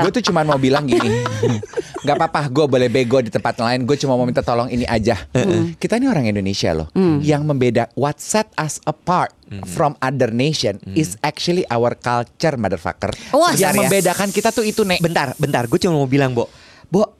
gue 0.00 0.10
tuh 0.12 0.24
cuma 0.24 0.40
mau 0.42 0.56
bilang 0.56 0.84
gini 0.84 1.10
nggak 2.04 2.16
apa-apa 2.16 2.40
gue 2.48 2.66
boleh 2.66 2.86
bego 2.86 3.18
di 3.18 3.28
tempat 3.28 3.56
lain 3.56 3.82
gue 3.82 3.96
cuma 3.96 4.14
mau 4.14 4.22
minta 4.22 4.40
tolong 4.40 4.68
ini 4.68 4.84
aja 4.84 5.18
kita 5.74 5.96
ini 5.96 6.06
orang 6.06 6.24
Indonesia 6.24 6.70
loh 6.70 6.88
yang 7.18 7.42
membeda 7.42 7.90
what 7.94 8.16
set 8.16 8.46
us 8.54 8.78
apart 8.84 9.32
from 9.62 9.94
other 10.02 10.34
nation 10.34 10.82
is 10.98 11.14
actually 11.22 11.62
our 11.70 11.94
culture 11.94 12.58
motherfucker 12.58 13.14
Wah, 13.30 13.54
yang 13.54 13.72
ya. 13.72 13.80
membedakan 13.86 14.34
kita 14.34 14.50
tuh 14.50 14.66
itu 14.66 14.82
nek 14.82 15.04
Bentar, 15.04 15.36
bentar. 15.36 15.68
Gue 15.68 15.76
cuma 15.76 16.00
mau 16.00 16.08
bilang, 16.08 16.32
Bo. 16.32 16.48
Bo, 16.88 17.12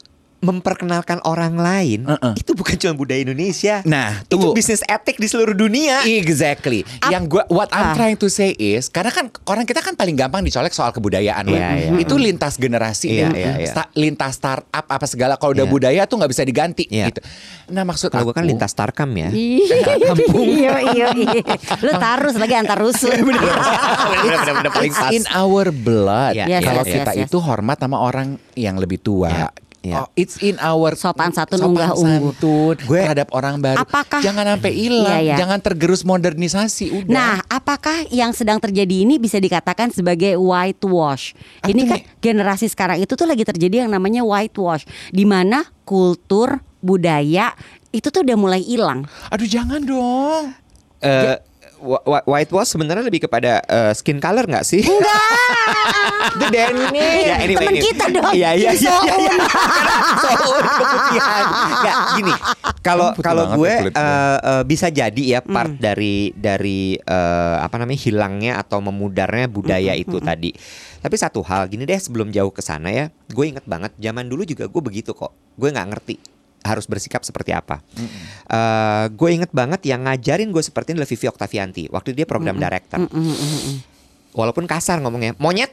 memperkenalkan 0.45 1.17
orang 1.23 1.57
lain 1.57 2.05
Uh-uh. 2.05 2.37
itu 2.37 2.53
bukan 2.53 2.77
cuma 2.77 2.93
budaya 2.93 3.17
Indonesia. 3.19 3.81
Nah, 3.83 4.21
itu 4.21 4.29
tunggu. 4.31 4.53
bisnis 4.53 4.85
etik 4.85 5.17
di 5.17 5.25
seluruh 5.25 5.53
dunia. 5.53 6.05
Exactly. 6.05 6.85
Yang 7.03 7.23
gua 7.27 7.43
what 7.49 7.69
I'm 7.71 7.91
Ah. 7.91 7.95
trying 7.95 8.15
to 8.15 8.27
say 8.27 8.53
is 8.53 8.87
karena 8.87 9.09
kan 9.09 9.27
orang 9.45 9.65
kita 9.65 9.81
kan 9.81 9.93
paling 9.93 10.13
gampang 10.13 10.41
dicolek 10.41 10.69
soal 10.69 10.91
kebudayaan. 10.91 11.43
Iya, 11.45 11.67
iya. 11.75 11.89
Itu 11.97 12.15
lintas 12.15 12.55
generasi, 12.55 13.09
Iya, 13.11 13.25
lin- 13.25 13.35
iya, 13.35 13.53
iya. 13.57 13.67
sta- 13.67 13.89
lintas 13.93 14.35
startup 14.35 14.85
apa 14.85 15.05
segala. 15.05 15.35
Kalau 15.35 15.51
udah 15.51 15.63
Iya. 15.63 15.73
budaya 15.73 16.01
tuh 16.03 16.15
nggak 16.15 16.29
bisa 16.29 16.43
diganti 16.43 16.85
Iya. 16.85 17.09
gitu. 17.09 17.21
Nah, 17.67 17.81
maksud 17.83 18.09
Kalau 18.09 18.29
gue 18.29 18.33
kan 18.33 18.43
aku- 18.43 18.51
lintas 18.51 18.71
tarkam 18.71 19.09
ya. 19.11 19.33
Iya, 19.33 20.75
iya, 20.87 21.07
iya. 21.11 21.41
Lu 21.79 21.91
tarus 21.95 22.35
lagi 22.35 22.53
antar 22.53 22.77
rusun. 22.77 23.15
Bener-bener 23.15 24.69
paling 24.69 24.91
pas. 24.91 25.09
It's 25.09 25.17
in 25.17 25.25
our 25.31 25.71
blood. 25.71 26.35
Iya, 26.35 26.45
Yes, 26.47 26.61
Kalau 26.63 26.83
yes, 26.83 26.93
kita 26.93 27.11
yes, 27.11 27.17
yes. 27.17 27.27
itu 27.27 27.37
hormat 27.39 27.77
sama 27.77 27.97
orang 27.97 28.27
yang 28.53 28.75
lebih 28.75 28.99
tua. 28.99 29.29
Iya, 29.29 29.47
iya. 29.85 30.01
Oh, 30.01 30.09
it's 30.13 30.35
in 30.39 30.57
our 30.57 30.97
Sopan 30.97 31.29
santun, 31.29 31.55
sopan 31.55 31.69
unggah 31.69 31.91
ungguh. 31.93 32.33
santun 32.33 32.75
terhadap 32.81 33.29
orang 33.29 33.61
baru. 33.61 33.77
Apakah- 33.77 34.19
jangan 34.19 34.45
sampai 34.49 34.73
hilang, 34.73 35.05
Iya, 35.05 35.17
iya. 35.23 35.35
jangan 35.37 35.61
tergerus 35.61 36.01
modernisasi 36.01 36.85
udah. 36.95 37.11
Nah, 37.11 37.35
apakah 37.45 38.09
yang 38.09 38.31
sedang 38.31 38.57
terjadi 38.57 39.05
ini 39.05 39.15
bisa 39.15 39.37
dikatakan 39.37 39.89
sebagai 39.89 40.33
whitewash? 40.35 41.37
Apa 41.59 41.69
ini 41.69 41.85
tuh, 41.85 41.89
kan 41.91 41.99
generasi 42.19 42.65
sekarang 42.65 42.97
itu 42.97 43.13
tuh 43.13 43.23
lagi 43.23 43.43
terjadi 43.43 43.75
yang 43.79 43.91
namanya 43.91 44.21
whitewash, 44.21 44.83
di 45.09 45.23
mana 45.23 45.63
kultur 45.83 46.57
budaya 46.79 47.53
itu 47.89 48.07
tuh 48.07 48.21
udah 48.21 48.35
mulai 48.35 48.59
hilang. 48.59 49.05
aduh 49.27 49.45
jangan 49.45 49.79
dong. 49.79 50.51
Eh, 50.97 51.09
Wh- 51.29 51.41
wh- 51.85 52.25
Whitewash 52.25 52.67
sebenarnya 52.67 53.03
lebih 53.03 53.23
kepada 53.23 53.61
eh, 53.61 53.93
skin 53.93 54.17
color 54.17 54.43
nggak 54.43 54.65
sih? 54.65 54.81
Enggak. 54.81 55.21
Itu 56.35 56.45
Denny. 56.49 56.99
Ya, 57.21 57.35
anyway, 57.37 57.55
Temen 57.61 57.75
kita 57.79 58.05
dong. 58.09 58.33
Iya 58.33 58.49
iya 58.53 58.71
iya. 58.71 58.91
Soun. 58.91 59.05
iya, 59.05 59.15
iya. 59.15 59.33
Soun 60.17 60.63
keputihan. 60.81 61.45
Nggak 61.75 61.97
gini. 62.15 62.33
Kalau 62.81 63.07
kalau 63.15 63.45
gue 63.55 63.69
ya 63.69 63.79
eh, 63.85 64.37
eh, 64.37 64.63
bisa 64.63 64.87
jadi 64.89 65.23
ya 65.23 65.39
part 65.41 65.67
Hmm. 65.67 65.81
dari 65.81 66.29
dari 66.31 66.95
eh, 66.95 67.55
apa 67.57 67.75
namanya 67.75 67.99
hilangnya 67.99 68.53
atau 68.57 68.79
memudarnya 68.79 69.45
budaya 69.45 69.91
Hmm, 69.91 70.01
itu 70.01 70.17
tadi. 70.19 70.51
Tapi 70.97 71.15
satu 71.15 71.41
hal 71.41 71.65
gini 71.65 71.83
deh 71.83 71.97
sebelum 71.97 72.29
jauh 72.29 72.49
ke 72.49 72.59
sana 72.59 72.89
ya, 72.89 73.05
gue 73.27 73.45
inget 73.45 73.63
banget 73.63 73.93
zaman 73.95 74.25
dulu 74.25 74.41
juga 74.41 74.65
gue 74.65 74.81
begitu 74.81 75.11
kok. 75.11 75.29
Gue 75.53 75.69
nggak 75.69 75.87
ngerti 75.87 76.15
harus 76.65 76.83
bersikap 76.83 77.21
seperti 77.21 77.51
apa. 77.51 77.79
Eh, 78.45 79.05
gue 79.07 79.29
inget 79.31 79.49
banget 79.49 79.85
yang 79.85 80.03
ngajarin 80.03 80.49
gue 80.49 80.59
seperti 80.59 80.91
ini 80.91 80.99
adalah 80.99 81.09
Vivi 81.09 81.27
Oktavianti. 81.27 81.83
Waktu 81.87 82.09
dia 82.11 82.25
program 82.25 82.57
director. 82.57 83.05
Walaupun 84.31 84.65
kasar 84.65 84.99
ngomongnya, 84.99 85.31
monyet, 85.37 85.71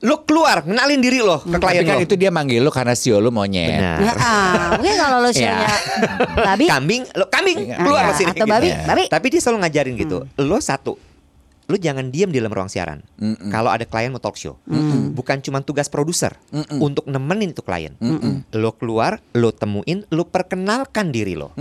lu 0.00 0.24
keluar, 0.24 0.64
kenalin 0.64 0.96
diri 0.96 1.20
lo 1.20 1.36
ke 1.38 1.52
klien 1.52 1.84
Tapi 1.84 1.84
kan 1.84 1.96
lo. 2.00 2.00
itu 2.00 2.14
dia 2.16 2.32
manggil 2.32 2.56
lu 2.58 2.72
karena 2.72 2.96
sio 2.96 3.20
lu 3.20 3.28
monyet. 3.28 3.68
Benar. 3.76 3.98
Ya, 4.00 4.12
ah, 4.16 4.68
mungkin 4.72 4.94
kalau 4.96 5.18
lo 5.20 5.28
Ya. 5.28 5.34
shownya 5.36 5.68
babi, 6.40 6.64
Kambing, 6.66 7.02
lo 7.12 7.28
kambing 7.28 7.58
Iya. 7.62 7.76
keluar 7.76 8.02
ke 8.08 8.14
sini. 8.16 8.32
atau 8.32 8.46
babi, 8.48 8.68
Gitu. 8.72 8.88
babi. 8.88 9.04
Tapi 9.06 9.26
dia 9.28 9.40
selalu 9.42 9.58
ngajarin 9.60 9.94
gitu. 10.00 10.16
Lo 10.40 10.56
satu, 10.58 10.96
lo 11.70 11.78
jangan 11.78 12.10
diam 12.10 12.34
di 12.34 12.42
dalam 12.42 12.50
ruang 12.50 12.66
siaran. 12.66 13.06
Kalau 13.48 13.70
ada 13.70 13.86
klien 13.86 14.10
mau 14.10 14.18
talk 14.18 14.34
show, 14.34 14.58
bukan 15.14 15.38
cuma 15.38 15.62
tugas 15.62 15.86
produser. 15.86 16.34
Untuk 16.82 17.06
nemenin 17.06 17.54
itu 17.54 17.62
klien. 17.62 17.94
Lo 18.50 18.74
keluar, 18.74 19.22
lo 19.32 19.54
temuin, 19.54 20.02
lo 20.10 20.26
perkenalkan 20.26 21.14
diri 21.14 21.38
lo. 21.38 21.54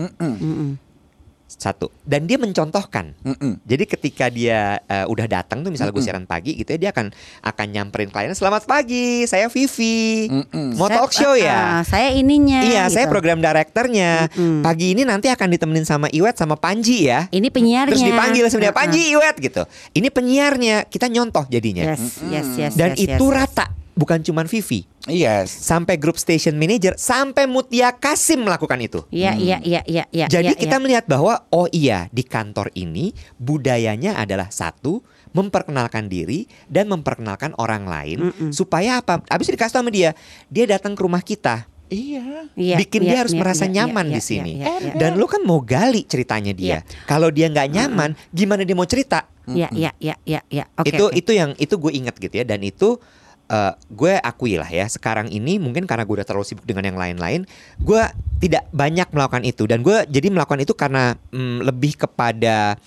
Satu. 1.49 1.89
Dan 2.05 2.29
dia 2.29 2.37
mencontohkan. 2.37 3.17
Mm-mm. 3.25 3.57
Jadi 3.65 3.83
ketika 3.89 4.29
dia 4.29 4.77
eh, 4.85 5.05
udah 5.09 5.25
datang 5.25 5.65
tuh 5.65 5.73
misalnya 5.73 5.89
gue 5.89 6.05
siaran 6.05 6.29
pagi 6.29 6.53
gitu 6.53 6.77
ya 6.77 6.77
dia 6.77 6.89
akan 6.93 7.09
akan 7.41 7.65
nyamperin 7.73 8.13
kliennya 8.13 8.37
selamat 8.37 8.69
pagi 8.69 9.25
saya 9.25 9.49
Vivi 9.49 10.29
mau 10.77 10.85
Saya- 10.85 10.97
talk 11.01 11.11
show 11.11 11.33
ya 11.33 11.81
saya 11.81 12.13
ininya. 12.13 12.61
Iya, 12.61 12.85
gitu. 12.85 13.01
saya 13.01 13.05
program 13.09 13.41
direkturnya. 13.41 14.29
Pagi 14.61 14.93
ini 14.93 15.03
nanti 15.03 15.25
akan 15.27 15.47
ditemenin 15.49 15.85
sama 15.89 16.05
Iwet 16.13 16.37
sama 16.37 16.53
Panji 16.53 17.09
ya. 17.09 17.25
Ini 17.33 17.49
penyiarnya. 17.49 17.97
Terus 17.97 18.05
dipanggil 18.05 18.45
sebenarnya 18.45 18.69
Ah, 18.69 18.77
ah. 18.77 18.81
Panji 18.85 19.01
Iwet 19.09 19.35
gitu. 19.41 19.63
Ini 19.95 20.07
penyiarnya, 20.13 20.75
kita 20.85 21.09
nyontoh 21.09 21.49
jadinya. 21.49 21.95
Yes, 21.95 22.21
yes, 22.29 22.47
yes. 22.55 22.73
Dan 22.77 22.93
yes, 22.93 23.09
itu 23.09 23.25
yes. 23.25 23.33
rata, 23.33 23.65
bukan 23.99 24.23
cuman 24.23 24.47
Vivi. 24.47 24.87
Yes. 25.11 25.51
Sampai 25.51 25.99
grup 25.99 26.15
station 26.15 26.55
manager, 26.55 26.95
sampai 26.95 27.43
Mutia 27.51 27.91
Kasim 27.91 28.47
melakukan 28.47 28.79
itu. 28.79 29.03
Iya, 29.11 29.35
iya, 29.35 29.59
iya, 29.59 29.81
iya, 29.83 30.03
iya. 30.15 30.25
Jadi 30.31 30.55
iya, 30.55 30.59
kita 30.59 30.79
iya. 30.79 30.83
melihat 30.87 31.05
bahwa 31.11 31.43
oh 31.51 31.67
iya 31.75 32.07
di 32.15 32.23
kantor 32.23 32.71
ini 32.79 33.11
budayanya 33.35 34.15
adalah 34.15 34.47
satu 34.47 35.03
memperkenalkan 35.35 36.07
diri 36.07 36.47
dan 36.71 36.87
memperkenalkan 36.87 37.51
orang 37.59 37.83
lain 37.83 38.31
supaya 38.55 39.03
apa? 39.03 39.19
Abis 39.27 39.51
itu 39.51 39.59
dikasih 39.59 39.75
sama 39.83 39.91
dia, 39.91 40.15
dia 40.47 40.63
datang 40.63 40.95
ke 40.95 41.01
rumah 41.03 41.21
kita. 41.21 41.67
Iya. 41.89 42.53
Iya, 42.53 42.77
bikin 42.85 43.01
iya, 43.01 43.09
dia 43.09 43.17
harus 43.25 43.33
iya, 43.33 43.41
merasa 43.41 43.65
iya, 43.65 43.73
nyaman 43.81 44.05
iya, 44.07 44.13
di 44.13 44.21
iya, 44.21 44.29
sini. 44.29 44.51
iya, 44.61 44.67
iya. 44.77 44.93
Dan 44.93 45.17
lu 45.17 45.25
kan 45.25 45.41
mau 45.41 45.57
gali 45.59 46.05
ceritanya 46.05 46.53
dia. 46.53 46.85
Kalau 47.09 47.33
dia 47.33 47.49
nggak 47.49 47.69
nyaman, 47.73 48.13
gimana 48.29 48.61
dia 48.61 48.77
mau 48.77 48.85
cerita? 48.85 49.25
Iya, 49.49 49.69
iya, 49.73 49.91
iya, 49.97 50.15
iya, 50.29 50.41
iya. 50.53 50.65
Oke. 50.77 50.93
itu 50.93 51.03
oke. 51.09 51.17
itu 51.17 51.31
yang 51.33 51.57
itu 51.57 51.73
gue 51.81 51.91
inget 51.97 52.15
gitu 52.21 52.35
ya. 52.37 52.45
Dan 52.45 52.61
itu 52.61 53.01
eh, 53.49 53.73
gue 53.89 54.13
akui 54.21 54.55
lah 54.55 54.69
ya. 54.69 54.85
Sekarang 54.85 55.27
ini 55.27 55.57
mungkin 55.57 55.89
karena 55.89 56.05
gue 56.05 56.15
udah 56.21 56.27
terlalu 56.27 56.45
sibuk 56.45 56.65
dengan 56.69 56.85
yang 56.85 56.97
lain-lain, 56.97 57.43
gue 57.81 58.01
tidak 58.39 58.69
banyak 58.71 59.09
melakukan 59.11 59.43
itu. 59.43 59.65
Dan 59.65 59.81
gue 59.81 60.05
jadi 60.07 60.29
melakukan 60.29 60.61
itu 60.61 60.73
karena 60.77 61.17
mm, 61.33 61.65
lebih 61.65 61.97
kepada 61.97 62.77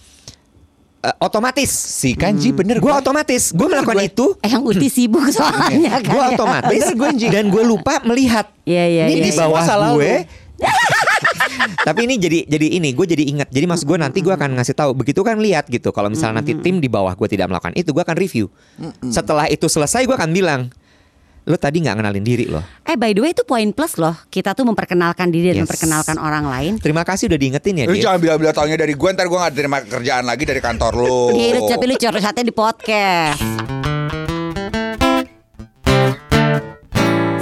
eh, 1.02 1.16
otomatis. 1.20 1.68
Si 1.70 2.14
Kanji 2.14 2.54
bener 2.54 2.78
Gue 2.78 2.94
gua. 2.94 3.02
otomatis, 3.02 3.52
gue 3.52 3.66
melakukan 3.66 3.98
gue. 4.00 4.08
itu. 4.08 4.26
Eh, 4.40 4.50
yang 4.50 4.62
Uti 4.64 4.88
sibuk 4.88 5.26
soalnya 5.34 6.00
kan. 6.00 6.08
Gue 6.08 6.22
otomatis 6.38 6.84
dan 7.28 7.44
gue 7.50 7.62
lupa 7.66 8.00
melihat 8.06 8.48
Iya, 8.62 8.84
iya, 8.86 9.04
ini 9.10 9.18
iya, 9.18 9.24
di 9.26 9.32
iya. 9.34 9.40
bawah 9.42 9.62
gue. 9.98 10.14
Tapi 11.82 12.00
ini 12.04 12.14
jadi 12.16 12.38
jadi 12.44 12.66
ini 12.72 12.92
gue 12.92 13.06
jadi 13.06 13.24
ingat. 13.26 13.48
Jadi 13.48 13.64
maksud 13.64 13.84
gue 13.84 13.96
nanti 13.96 14.18
gue 14.18 14.30
akan 14.30 14.56
ngasih 14.56 14.74
tahu. 14.74 14.90
Begitu 14.94 15.20
kan 15.20 15.38
lihat 15.38 15.66
gitu. 15.66 15.90
Kalau 15.90 16.06
misalnya 16.06 16.40
nanti 16.40 16.54
tim 16.54 16.78
di 16.78 16.86
bawah 16.86 17.12
gue 17.12 17.28
tidak 17.28 17.48
melakukan 17.48 17.72
itu, 17.72 17.90
gue 17.90 18.00
akan 18.00 18.16
review. 18.16 18.46
Setelah 19.04 19.46
itu 19.46 19.66
selesai, 19.66 20.02
gue 20.02 20.12
akan 20.12 20.30
bilang, 20.30 20.70
lo 21.42 21.56
tadi 21.56 21.82
nggak 21.82 21.98
ngenalin 21.98 22.22
diri 22.22 22.46
lo. 22.46 22.62
Eh, 22.82 22.94
by 22.94 23.10
the 23.10 23.20
way 23.20 23.30
itu 23.30 23.42
poin 23.42 23.66
plus 23.70 23.98
loh. 23.98 24.14
Kita 24.28 24.52
tuh 24.52 24.62
memperkenalkan 24.62 25.26
diri 25.26 25.50
dan 25.50 25.56
Yes. 25.58 25.62
memperkenalkan 25.66 26.16
orang 26.16 26.46
lain. 26.46 26.72
Terima 26.78 27.02
kasih 27.02 27.26
udah 27.26 27.38
diingetin 27.38 27.74
ya 27.74 27.84
Lu 27.84 27.92
dia. 27.92 28.06
jangan 28.06 28.18
bilang-bilang 28.22 28.54
taunya 28.54 28.78
dari 28.78 28.94
gue 28.94 29.10
Ntar 29.10 29.26
gue 29.26 29.38
gak 29.40 29.52
terima 29.52 29.78
kerjaan 29.80 30.22
lagi 30.22 30.44
dari 30.46 30.60
kantor 30.62 30.92
lu 30.94 31.34
Iya, 31.34 31.58
tapi 31.66 31.84
lu 31.84 31.94
curhatnya 31.96 32.44
di 32.44 32.54
podcast. 32.54 33.81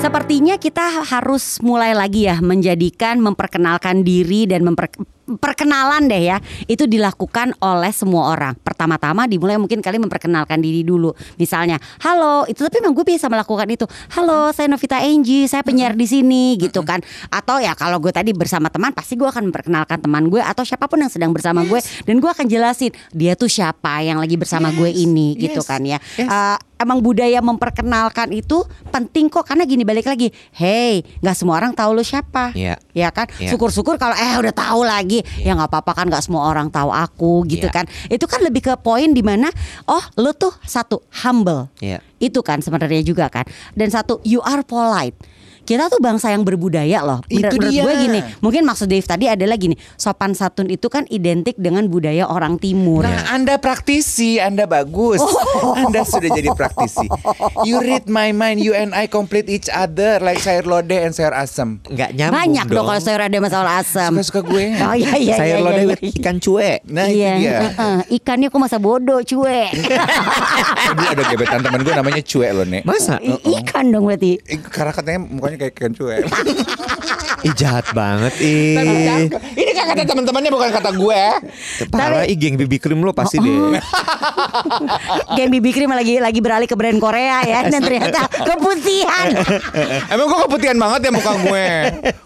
Sepertinya 0.00 0.56
kita 0.56 1.04
harus 1.04 1.60
mulai 1.60 1.92
lagi 1.92 2.24
ya 2.24 2.40
menjadikan 2.40 3.20
memperkenalkan 3.20 4.00
diri 4.00 4.48
dan 4.48 4.64
memper 4.64 4.88
perkenalan 5.36 6.08
deh 6.08 6.24
ya 6.32 6.40
itu 6.64 6.88
dilakukan 6.88 7.52
oleh 7.60 7.92
semua 7.92 8.32
orang. 8.32 8.56
Pertama-tama 8.64 9.28
dimulai 9.28 9.60
mungkin 9.60 9.84
kali 9.84 10.00
memperkenalkan 10.00 10.56
diri 10.64 10.88
dulu. 10.88 11.12
Misalnya, 11.36 11.76
halo, 12.00 12.48
itu 12.48 12.64
tapi 12.64 12.80
memang 12.80 12.96
gue 12.96 13.04
bisa 13.12 13.28
melakukan 13.28 13.68
itu. 13.68 13.84
Halo, 14.16 14.48
saya 14.56 14.72
Novita 14.72 15.04
Angie, 15.04 15.44
saya 15.44 15.60
penyiar 15.60 15.92
di 15.92 16.08
sini 16.08 16.56
gitu 16.56 16.80
kan. 16.80 17.04
Atau 17.28 17.60
ya 17.60 17.76
kalau 17.76 18.00
gue 18.00 18.10
tadi 18.10 18.32
bersama 18.32 18.72
teman 18.72 18.96
pasti 18.96 19.20
gue 19.20 19.28
akan 19.28 19.52
memperkenalkan 19.52 20.00
teman 20.00 20.32
gue 20.32 20.40
atau 20.40 20.64
siapa 20.64 20.88
pun 20.88 21.04
yang 21.04 21.12
sedang 21.12 21.36
bersama 21.36 21.60
gue 21.68 21.76
dan 22.08 22.16
gue 22.24 22.30
akan 22.32 22.48
jelasin 22.48 22.88
dia 23.12 23.36
tuh 23.36 23.52
siapa 23.52 24.00
yang 24.00 24.16
lagi 24.16 24.40
bersama 24.40 24.72
gue 24.72 24.88
ini 24.88 25.36
gitu 25.36 25.60
yes, 25.60 25.68
kan 25.68 25.84
ya. 25.84 26.00
yes. 26.16 26.24
Eh, 26.24 26.69
emang 26.80 27.04
budaya 27.04 27.44
memperkenalkan 27.44 28.32
itu 28.32 28.64
penting 28.88 29.28
kok 29.28 29.44
karena 29.44 29.68
gini 29.68 29.84
balik 29.84 30.08
lagi, 30.08 30.32
hey, 30.56 31.04
nggak 31.20 31.36
semua 31.36 31.60
orang 31.60 31.76
tahu 31.76 31.92
lu 31.92 32.00
siapa, 32.00 32.56
Iya. 32.56 32.80
ya 32.96 33.12
kan? 33.12 33.28
Iya. 33.36 33.52
Syukur-syukur 33.52 34.00
kalau 34.00 34.16
eh 34.16 34.32
udah 34.40 34.54
tahu 34.56 34.80
lagi, 34.88 35.20
ya 35.44 35.52
nggak 35.52 35.68
apa-apa 35.68 35.92
kan 35.92 36.04
nggak 36.08 36.24
semua 36.24 36.48
orang 36.48 36.72
tahu 36.72 36.88
aku 36.88 37.44
gitu 37.44 37.68
Iya. 37.68 37.76
kan? 37.76 37.84
Itu 38.08 38.24
kan 38.24 38.40
lebih 38.40 38.64
ke 38.64 38.72
poin 38.80 39.12
di 39.12 39.20
mana, 39.20 39.52
oh 39.84 40.00
lu 40.16 40.32
tuh 40.32 40.56
satu 40.64 41.04
humble, 41.20 41.68
Iya. 41.84 42.00
itu 42.16 42.40
kan 42.40 42.64
sebenarnya 42.64 43.04
juga 43.04 43.28
kan, 43.28 43.44
dan 43.76 43.92
satu 43.92 44.24
you 44.24 44.40
are 44.40 44.64
polite. 44.64 45.14
Kita 45.62 45.86
tuh 45.86 45.98
bangsa 45.98 46.28
yang 46.28 46.42
berbudaya 46.42 47.00
loh. 47.00 47.20
Bener, 47.24 47.46
Itu 47.46 47.56
menurut 47.56 47.70
dia. 47.70 47.82
gue 47.82 47.94
gini, 48.00 48.20
mungkin 48.38 48.62
maksud 48.62 48.86
Dave 48.86 49.02
tadi 49.02 49.26
adalah 49.26 49.54
gini, 49.54 49.74
sopan 49.94 50.32
santun 50.32 50.66
itu 50.66 50.86
kan 50.86 51.06
identik 51.06 51.54
dengan 51.54 51.86
budaya 51.86 52.26
orang 52.26 52.56
timur. 52.56 53.02
Nah 53.02 53.30
anda 53.30 53.56
praktisi 53.56 54.36
Anda 54.36 54.64
bagus 54.64 55.22
Anda 55.76 56.02
sudah 56.02 56.30
jadi 56.30 56.50
praktisi 56.50 57.06
You 57.62 57.78
read 57.78 58.04
my 58.06 58.30
mind 58.30 58.58
You 58.58 58.72
and 58.72 58.90
I 58.90 59.06
complete 59.06 59.46
each 59.46 59.66
other 59.66 60.18
Like 60.18 60.38
sayur 60.38 60.64
lodeh 60.64 61.00
and 61.00 61.10
sayur 61.10 61.30
asem 61.30 61.78
Nggak 61.84 62.10
nyambung 62.12 62.36
Banyak 62.36 62.66
dong 62.66 62.76
dong. 62.76 62.86
kalau 62.88 63.00
sayur 63.00 63.22
ada 63.22 63.38
masalah 63.38 63.72
asam. 63.78 64.10
Suka-suka 64.12 64.40
gue 64.44 64.64
Oh 64.82 64.94
iya 64.94 65.14
iya 65.14 65.34
Sayur 65.36 65.56
iya, 65.56 65.62
lodeh 65.62 65.84
iya, 65.84 65.96
iya. 65.96 66.10
ikan 66.12 66.36
cuek. 66.36 66.78
Nah 66.84 67.06
iya, 67.06 67.30
itu 67.30 67.40
dia 67.40 67.58
heeh. 67.62 67.98
ikannya 68.12 68.46
kok 68.48 68.60
masa 68.60 68.76
bodoh 68.76 69.20
cuek. 69.20 69.70
Dulu 70.90 71.06
ada 71.08 71.22
gebetan 71.24 71.60
temen 71.60 71.80
gue 71.80 71.94
namanya 71.94 72.22
cuek 72.22 72.50
loh 72.50 72.64
Nek 72.64 72.82
Masa? 72.82 73.14
I- 73.20 73.40
ikan 73.60 73.88
dong 73.88 74.04
berarti. 74.04 74.38
Karena 74.64 74.92
katanya 74.92 75.20
mukanya 75.22 75.49
kayak 75.56 75.72
ikan 75.72 75.92
cuek 75.92 76.22
Ih 77.40 77.56
jahat 77.56 77.88
banget 77.96 78.36
ih. 78.36 78.76
Ini 79.56 79.72
kan 79.72 79.96
kata 79.96 80.04
teman-temannya 80.04 80.52
bukan 80.52 80.68
kata 80.70 80.92
gue 80.92 81.22
Parah 81.88 82.28
ih 82.28 82.36
geng 82.36 82.60
BB 82.60 82.76
cream 82.76 83.00
lo 83.00 83.16
pasti 83.16 83.40
deh. 83.40 83.80
Gen 85.32 85.48
BB 85.48 85.72
cream 85.72 85.88
lagi 85.88 86.20
lagi 86.20 86.36
beralih 86.38 86.68
ke 86.68 86.76
brand 86.76 87.00
Korea 87.00 87.40
ya 87.40 87.64
dan 87.72 87.80
ternyata 87.80 88.28
keputihan. 88.28 89.32
Emang 90.12 90.28
gue 90.28 90.38
keputihan 90.44 90.76
banget 90.76 91.08
ya 91.08 91.10
muka 91.10 91.32
gue 91.40 91.66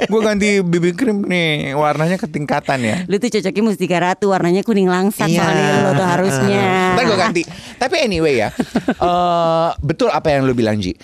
Gue 0.03 0.21
ganti 0.21 0.49
BB 0.59 0.85
cream 0.95 1.23
nih 1.23 1.79
Warnanya 1.79 2.19
ketingkatan 2.19 2.83
ya 2.83 2.97
Lu 3.07 3.15
tuh 3.17 3.31
cocoknya 3.31 3.63
Mustika 3.63 3.99
Ratu 4.01 4.35
warnanya 4.35 4.67
kuning 4.67 4.91
langsat 4.91 5.31
Iya. 5.31 5.41
soalnya 5.41 5.67
lo 5.79 5.91
tuh 5.95 6.07
harusnya. 6.07 6.65
Ntar 6.95 7.05
gue 7.07 7.19
ganti 7.21 7.43
Tapi 7.79 7.95
anyway 8.03 8.35
ya 8.37 8.49
eh, 8.91 9.69
Betul 9.79 10.11
apa 10.11 10.27
yang 10.29 10.43
lu 10.43 10.59
bilang 10.59 10.83
Ji 10.83 10.99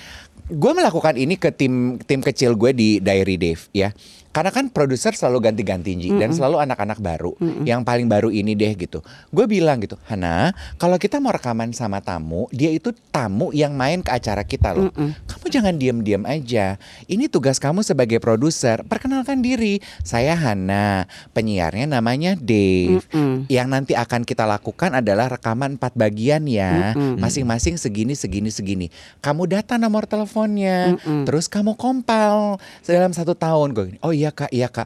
Gue 0.50 0.72
melakukan 0.74 1.14
ini 1.14 1.38
ke 1.38 1.54
tim 1.54 1.96
tim 2.02 2.20
kecil 2.20 2.58
gue 2.58 2.74
di 2.74 2.88
Diary 2.98 3.38
Dave 3.38 3.62
ya 3.70 3.94
karena 4.31 4.51
kan 4.55 4.71
produser 4.71 5.11
selalu 5.11 5.51
ganti-ganti 5.51 5.99
Ji 5.99 6.14
dan 6.14 6.31
selalu 6.31 6.62
anak-anak 6.62 7.03
baru 7.03 7.35
yang 7.66 7.83
paling 7.83 8.07
baru 8.07 8.31
ini 8.31 8.55
deh 8.55 8.79
gitu. 8.79 9.03
Gue 9.35 9.51
bilang 9.51 9.83
gitu, 9.83 9.99
Hana, 10.07 10.55
kalau 10.79 10.97
kita 11.03 11.19
mau 11.19 11.35
rekaman 11.35 11.75
sama 11.75 11.99
tamu, 11.99 12.47
dia 12.55 12.71
itu 12.71 12.95
tamu 13.11 13.51
yang 13.51 13.75
main 13.75 14.07
ke 14.07 14.11
acara 14.14 14.47
kita 14.47 14.71
loh. 14.71 14.95
Kamu 15.27 15.47
jangan 15.51 15.75
diam-diam 15.75 16.23
aja. 16.27 16.79
Ini 17.11 17.27
tugas 17.27 17.59
kamu 17.59 17.83
sebagai 17.83 18.23
produser. 18.23 18.87
Perkenalkan 18.87 19.43
diri. 19.43 19.83
Saya 20.07 20.38
Hana, 20.38 21.11
penyiarnya 21.35 21.90
namanya 21.90 22.38
Dave. 22.38 23.03
Yang 23.51 23.66
nanti 23.66 23.93
akan 23.99 24.23
kita 24.23 24.47
lakukan 24.47 24.95
adalah 24.95 25.27
rekaman 25.27 25.75
empat 25.75 25.99
bagian 25.99 26.47
ya, 26.47 26.95
masing-masing 27.19 27.75
segini, 27.83 28.14
segini, 28.14 28.55
segini. 28.55 28.87
Kamu 29.19 29.51
data 29.51 29.75
nomor 29.75 30.07
teleponnya, 30.07 30.95
terus 31.27 31.51
kamu 31.51 31.75
kompal 31.75 32.62
dalam 32.87 33.11
satu 33.11 33.35
tahun. 33.35 33.75
Gue 33.75 33.99
oh 34.07 34.14
iya 34.20 34.30
kak, 34.30 34.50
iya 34.50 34.68
kak. 34.68 34.85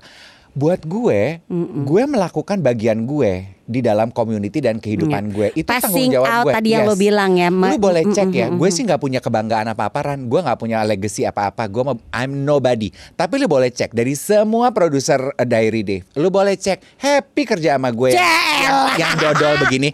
buat 0.54 0.78
gue, 0.80 1.42
gue 1.82 2.02
melakukan 2.06 2.62
bagian 2.62 3.02
gue 3.02 3.32
di 3.60 3.82
dalam 3.82 4.06
community 4.08 4.62
dan 4.62 4.78
kehidupan 4.78 5.34
gue. 5.34 5.50
Itu 5.52 5.66
tanggung 5.66 5.82
Passing 5.90 6.14
jawab 6.14 6.30
out 6.30 6.44
gue. 6.46 6.52
tadi 6.54 6.68
yang 6.70 6.86
lo 6.86 6.94
bilang 6.94 7.34
ya, 7.34 7.50
Ma- 7.50 7.74
Lu 7.74 7.82
boleh 7.82 8.06
Mm, 8.06 8.14
cek 8.14 8.28
mm, 8.28 8.36
ya. 8.36 8.46
mm, 8.46 8.54
Gue 8.54 8.70
sih 8.70 8.86
nggak 8.86 9.02
punya 9.02 9.18
kebanggaan 9.18 9.66
apa-apa 9.68 9.98
Ran. 10.04 10.20
Gue 10.24 10.38
nggak 10.38 10.54
punya 10.54 10.78
legacy 10.84 11.26
apa-apa. 11.26 11.66
Gue 11.66 11.82
mau 11.82 11.98
I'm 12.08 12.46
nobody. 12.46 12.86
Tapi 13.12 13.34
lu 13.34 13.50
boleh 13.50 13.66
cek 13.68 13.90
dari 13.90 14.14
semua 14.14 14.70
produser 14.70 15.18
eh, 15.34 15.42
Diary 15.42 15.82
Dave. 15.82 16.06
Lu 16.14 16.30
boleh 16.30 16.54
cek 16.54 16.78
happy 16.98 17.42
kerja 17.44 17.74
sama 17.74 17.90
gue. 17.90 18.14
yang- 18.14 18.30
Yang, 18.62 18.94
yang 18.94 19.12
dodol 19.18 19.54
begini. 19.58 19.90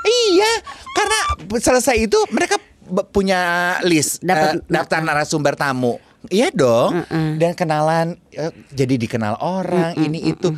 Iya, 0.00 0.52
karena 0.94 1.18
selesai 1.58 1.98
itu 1.98 2.18
mereka 2.30 2.54
punya 3.08 3.40
list 3.82 4.22
Dapat- 4.22 4.62
eh, 4.62 4.70
daftar 4.70 5.02
narasumber 5.02 5.52
tamu. 5.52 5.98
Iya 6.26 6.50
dong, 6.50 7.06
dan 7.38 7.54
kenalan 7.54 8.18
eh, 8.34 8.50
jadi 8.74 8.98
dikenal 8.98 9.38
orang 9.38 9.94
ini 10.02 10.34
itu. 10.34 10.50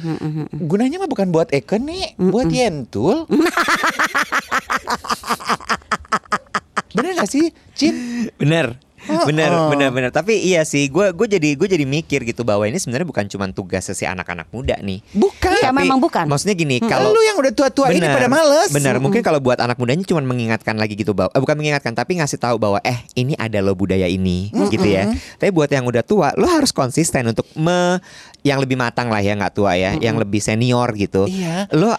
Gunanya 0.57 0.96
mah 0.96 1.11
bukan 1.11 1.29
buat 1.29 1.53
Eken 1.53 1.85
nih, 1.85 2.16
buat 2.16 2.49
Yentul. 2.49 3.29
Bener 6.96 7.12
gak 7.14 7.31
sih, 7.31 7.53
Cin? 7.77 8.27
Bener. 8.40 8.81
Oh, 9.11 9.27
bener, 9.31 9.51
oh. 9.51 9.68
bener, 9.68 9.90
bener. 9.90 10.11
Tapi 10.14 10.38
iya 10.40 10.62
sih, 10.62 10.87
gue 10.88 11.11
gue 11.11 11.27
jadi 11.27 11.59
gue 11.59 11.68
jadi 11.68 11.85
mikir 11.85 12.23
gitu 12.23 12.46
bahwa 12.46 12.64
ini 12.64 12.79
sebenarnya 12.79 13.07
bukan 13.07 13.27
cuma 13.27 13.51
tugas 13.51 13.90
si 13.90 14.05
anak-anak 14.07 14.46
muda 14.55 14.79
nih. 14.79 15.03
Bukan. 15.12 15.51
Iya, 15.51 15.75
Tapi 15.75 15.85
memang 15.85 16.01
bukan. 16.01 16.25
Maksudnya 16.31 16.57
gini, 16.57 16.79
Kalau 16.81 17.11
kalau 17.11 17.16
lu 17.16 17.20
yang 17.27 17.37
udah 17.40 17.53
tua-tua 17.53 17.87
ini 17.90 18.05
Benar, 18.05 18.14
pada 18.16 18.29
males. 18.31 18.70
Benar, 18.70 18.94
mungkin 19.03 19.20
kalau 19.25 19.40
buat 19.42 19.59
anak 19.59 19.77
mudanya 19.81 20.05
cuma 20.07 20.23
mengingatkan 20.23 20.77
lagi 20.79 20.94
gitu 20.94 21.16
bahwa 21.16 21.33
eh, 21.35 21.40
bukan 21.42 21.57
mengingatkan 21.59 21.92
tapi 21.96 22.20
ngasih 22.20 22.38
tahu 22.38 22.57
bahwa 22.61 22.79
eh 22.87 23.01
ini 23.16 23.35
ada 23.35 23.59
lo 23.59 23.75
budaya 23.75 24.07
ini 24.07 24.53
gitu 24.70 24.87
ya. 24.87 25.11
Tapi 25.40 25.51
buat 25.51 25.68
yang 25.73 25.88
udah 25.88 26.05
tua, 26.07 26.31
lo 26.38 26.46
harus 26.46 26.70
konsisten 26.70 27.27
untuk 27.27 27.49
me 27.59 27.99
yang 28.46 28.62
lebih 28.62 28.79
matang 28.79 29.11
lah 29.11 29.20
ya 29.20 29.37
nggak 29.37 29.53
tua 29.53 29.75
ya, 29.77 29.96
yang 29.99 30.16
lebih 30.16 30.38
senior 30.38 30.92
gitu. 30.94 31.27
Iya. 31.27 31.66
Lo 31.75 31.96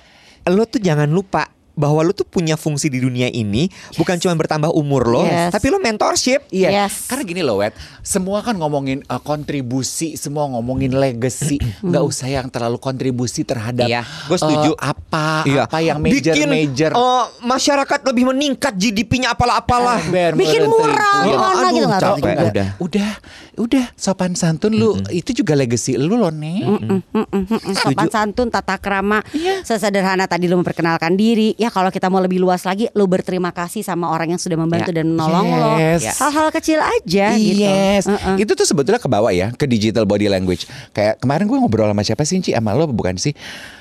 lo 0.47 0.63
tuh 0.65 0.81
jangan 0.81 1.09
lupa 1.09 1.49
bahwa 1.81 1.97
lo 1.99 2.13
tuh 2.13 2.23
punya 2.23 2.53
fungsi 2.53 2.85
di 2.87 3.01
dunia 3.01 3.25
ini 3.25 3.65
bukan 3.95 4.15
cuma 4.15 4.37
bertambah 4.37 4.69
umur 4.69 5.09
lo, 5.09 5.23
Yes. 5.23 5.49
tapi 5.49 5.67
lo 5.67 5.81
mentorship. 5.81 6.45
Iya, 6.47 6.85
Yes. 6.85 7.09
karena 7.09 7.25
gini 7.25 7.41
loh, 7.41 7.57
Wet. 7.57 7.73
Semua 7.99 8.39
kan 8.39 8.53
ngomongin 8.53 9.01
uh, 9.03 9.17
kontribusi, 9.17 10.13
semua 10.13 10.45
ngomongin 10.47 10.93
legacy. 10.93 11.57
Nggak 11.81 12.03
usah 12.03 12.27
yang 12.29 12.47
terlalu 12.47 12.77
kontribusi 12.77 13.41
terhadap 13.41 13.89
Iya, 13.89 14.05
gua 14.27 14.37
setuju. 14.37 14.71
uh, 14.71 14.93
apa 14.93 15.41
Iya. 15.43 15.65
apa 15.65 15.77
yang 15.79 15.97
major 15.97 16.33
Bikin, 16.33 16.47
major. 16.47 16.91
eh, 16.91 17.25
masyarakat 17.41 17.99
lebih 18.05 18.23
meningkat 18.27 18.73
GDP-nya 18.75 19.33
apalah-apalah. 19.33 20.05
Ber- 20.05 20.37
Bikin 20.37 20.61
murah, 20.63 21.17
Iya. 21.23 21.33
gimana 21.33 21.67
gitu, 21.67 21.87
nggak 21.87 22.01
capek. 22.01 22.13
juga. 22.13 22.31
Udah, 22.45 22.69
udah, 22.77 23.09
udah 23.57 23.85
sopan 23.95 24.33
santun 24.33 24.73
lu. 24.73 24.93
Itu 25.09 25.33
juga 25.33 25.55
legacy 25.55 25.95
lu 25.95 26.13
loh, 26.13 26.29
Nek. 26.29 26.61
Mm-mm, 26.61 27.45
sopan 27.73 28.07
santun, 28.07 28.47
tata 28.47 28.75
krama, 28.75 29.23
Iya. 29.31 29.63
sesederhana 29.63 30.27
tadi 30.27 30.45
lu 30.45 30.59
memperkenalkan 30.59 31.15
diri. 31.15 31.55
Ya 31.55 31.70
kalau 31.71 31.87
kita 31.87 32.05
mau 32.05 32.19
lebih 32.19 32.37
luas 32.37 32.61
lagi, 32.61 32.91
lu 32.91 33.07
berterima 33.07 33.49
kasih 33.49 33.81
sama 33.81 34.07
orang 34.07 34.29
yang 34.29 34.41
sudah 34.41 34.55
membantu 34.55 34.91
Ya. 34.91 34.95
dan 34.99 35.07
menolong 35.09 35.47
Yes. 35.79 36.03
lo. 36.03 36.27
Hal-hal 36.27 36.47
kecil 36.51 36.79
aja 36.79 37.25
gitu. 37.33 37.63
Yes, 37.63 38.03
Uh-uh. 38.05 38.35
itu 38.35 38.51
tuh 38.51 38.63
sebetulnya 38.63 38.99
kebawa 38.99 39.31
ya 39.31 39.49
ke 39.51 39.63
digital 39.63 40.03
body 40.03 40.27
language. 40.27 40.67
Kayak 40.91 41.17
kemarin 41.17 41.47
gue 41.47 41.57
ngobrol 41.57 41.87
sama 41.87 42.03
siapa 42.03 42.21
sih, 42.21 42.37
Ci? 42.37 42.51
Sama 42.51 42.71
lo 42.71 42.85
bukan 42.85 43.15
sih? 43.15 43.31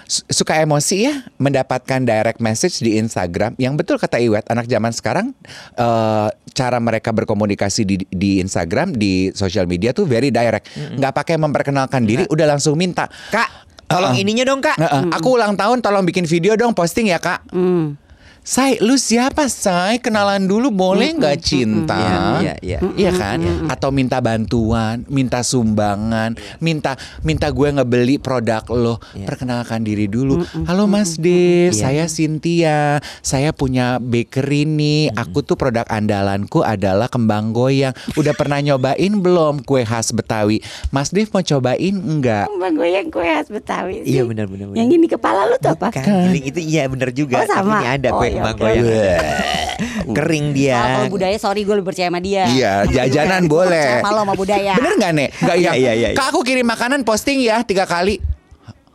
Su- 0.06 0.26
Suka 0.26 0.58
emosi 0.58 0.96
ya 1.04 1.14
mendapatkan 1.36 2.00
direct 2.00 2.38
message 2.38 2.78
di 2.78 2.96
Instagram. 2.96 3.54
Yang 3.56 3.74
betul 3.76 3.96
kata 3.96 4.18
Iwet, 4.18 4.46
anak 4.46 4.66
zaman 4.66 4.90
sekarang 4.90 5.26
eh, 5.74 6.28
cara 6.50 6.78
mereka 6.78 7.10
berkomunikasi 7.10 7.82
di, 7.82 7.96
di 8.04 8.38
Instagram, 8.38 8.90
di 8.92 9.30
social 9.32 9.66
media 9.66 9.90
tuh 9.90 10.04
very 10.04 10.28
direct. 10.28 10.66
Nggak 10.96 11.14
pakai 11.14 11.36
memperkenalkan 11.36 12.02
diri, 12.02 12.26
udah 12.26 12.46
langsung 12.48 12.74
minta. 12.74 13.06
Kak, 13.30 13.69
tolong 13.90 14.14
Uh-uh. 14.16 14.22
ininya 14.22 14.44
dong 14.46 14.62
kak. 14.62 14.78
Nah, 14.78 14.88
eh, 14.88 15.04
Aku 15.18 15.36
ulang 15.36 15.58
tahun, 15.58 15.82
tolong 15.84 16.06
bikin 16.06 16.24
video 16.24 16.54
dong, 16.56 16.72
posting 16.72 17.10
ya 17.10 17.18
kak. 17.20 17.44
Hmm. 17.52 17.99
Say, 18.40 18.80
lu 18.80 18.96
siapa 18.96 19.52
Say? 19.52 20.00
Kenalan 20.00 20.48
dulu 20.48 20.72
boleh 20.72 21.12
nggak 21.12 21.38
cinta? 21.44 22.40
Iya, 22.40 22.54
iya, 22.64 22.78
Iya 22.96 23.10
kan? 23.12 23.38
Atau 23.68 23.92
minta 23.92 24.16
bantuan, 24.24 25.04
minta 25.12 25.44
sumbangan, 25.44 26.40
minta 26.56 26.96
minta 27.20 27.52
gue 27.52 27.68
ngebeli 27.68 28.16
produk 28.16 28.64
lo. 28.72 28.96
Perkenalkan 29.12 29.84
diri 29.84 30.08
dulu. 30.08 30.40
Halo 30.64 30.88
Mas 30.88 31.20
Dev, 31.20 31.76
saya 31.76 32.08
Cynthia. 32.08 33.04
Saya 33.20 33.52
punya 33.52 34.00
bakery 34.00 34.64
nih. 34.64 35.12
Aku 35.12 35.44
tuh 35.44 35.60
produk 35.60 35.84
andalanku 35.92 36.64
adalah 36.64 37.12
kembang 37.12 37.52
goyang. 37.52 37.92
Udah 38.16 38.32
pernah 38.32 38.56
nyobain 38.64 39.20
belum 39.20 39.60
kue 39.68 39.84
khas 39.84 40.16
Betawi? 40.16 40.64
Mas 40.88 41.12
Dev 41.12 41.28
mau 41.28 41.44
cobain 41.44 41.92
enggak? 41.92 42.48
Kembang 42.48 42.72
goyang 42.72 43.12
kue 43.12 43.28
khas 43.28 43.52
Betawi 43.52 44.00
sih. 44.00 44.16
Iya, 44.16 44.24
benar, 44.24 44.48
benar, 44.48 44.72
benar. 44.72 44.78
Yang 44.80 44.88
gini 44.96 45.06
kepala 45.12 45.44
lu 45.44 45.60
tuh 45.60 45.76
apa? 45.76 45.92
Kan, 45.92 46.32
itu 46.32 46.56
iya 46.56 46.88
bener 46.88 47.12
juga. 47.12 47.44
Oh, 47.44 47.46
sama. 47.46 47.76
Tapi 47.76 47.84
ini 47.84 47.88
ada 48.00 48.08
Oh, 48.10 48.29
kue 48.30 48.70
iya, 48.70 48.78
goyang. 48.78 50.14
Kering 50.14 50.46
dia. 50.52 50.76
Kalau 50.76 50.90
kalau 50.96 51.12
budaya 51.12 51.36
sorry 51.40 51.60
gue 51.64 51.74
lebih 51.74 51.88
percaya 51.90 52.08
sama 52.12 52.20
dia. 52.20 52.44
Iya, 52.46 52.72
jajanan 52.86 53.42
boleh. 53.52 53.80
percaya 53.80 54.02
sama 54.02 54.10
lo 54.12 54.20
sama 54.22 54.34
budaya. 54.36 54.72
Bener 54.76 54.92
nggak 54.98 55.12
nek? 55.16 55.28
Nggak 55.40 55.56
Iya, 55.56 55.64
yang, 55.64 55.74
iya, 55.76 55.92
iya, 55.92 56.08
iya. 56.12 56.18
Kak 56.18 56.26
aku 56.30 56.40
kirim 56.44 56.66
makanan 56.66 57.00
posting 57.02 57.40
ya 57.40 57.62
tiga 57.64 57.88
kali. 57.88 58.20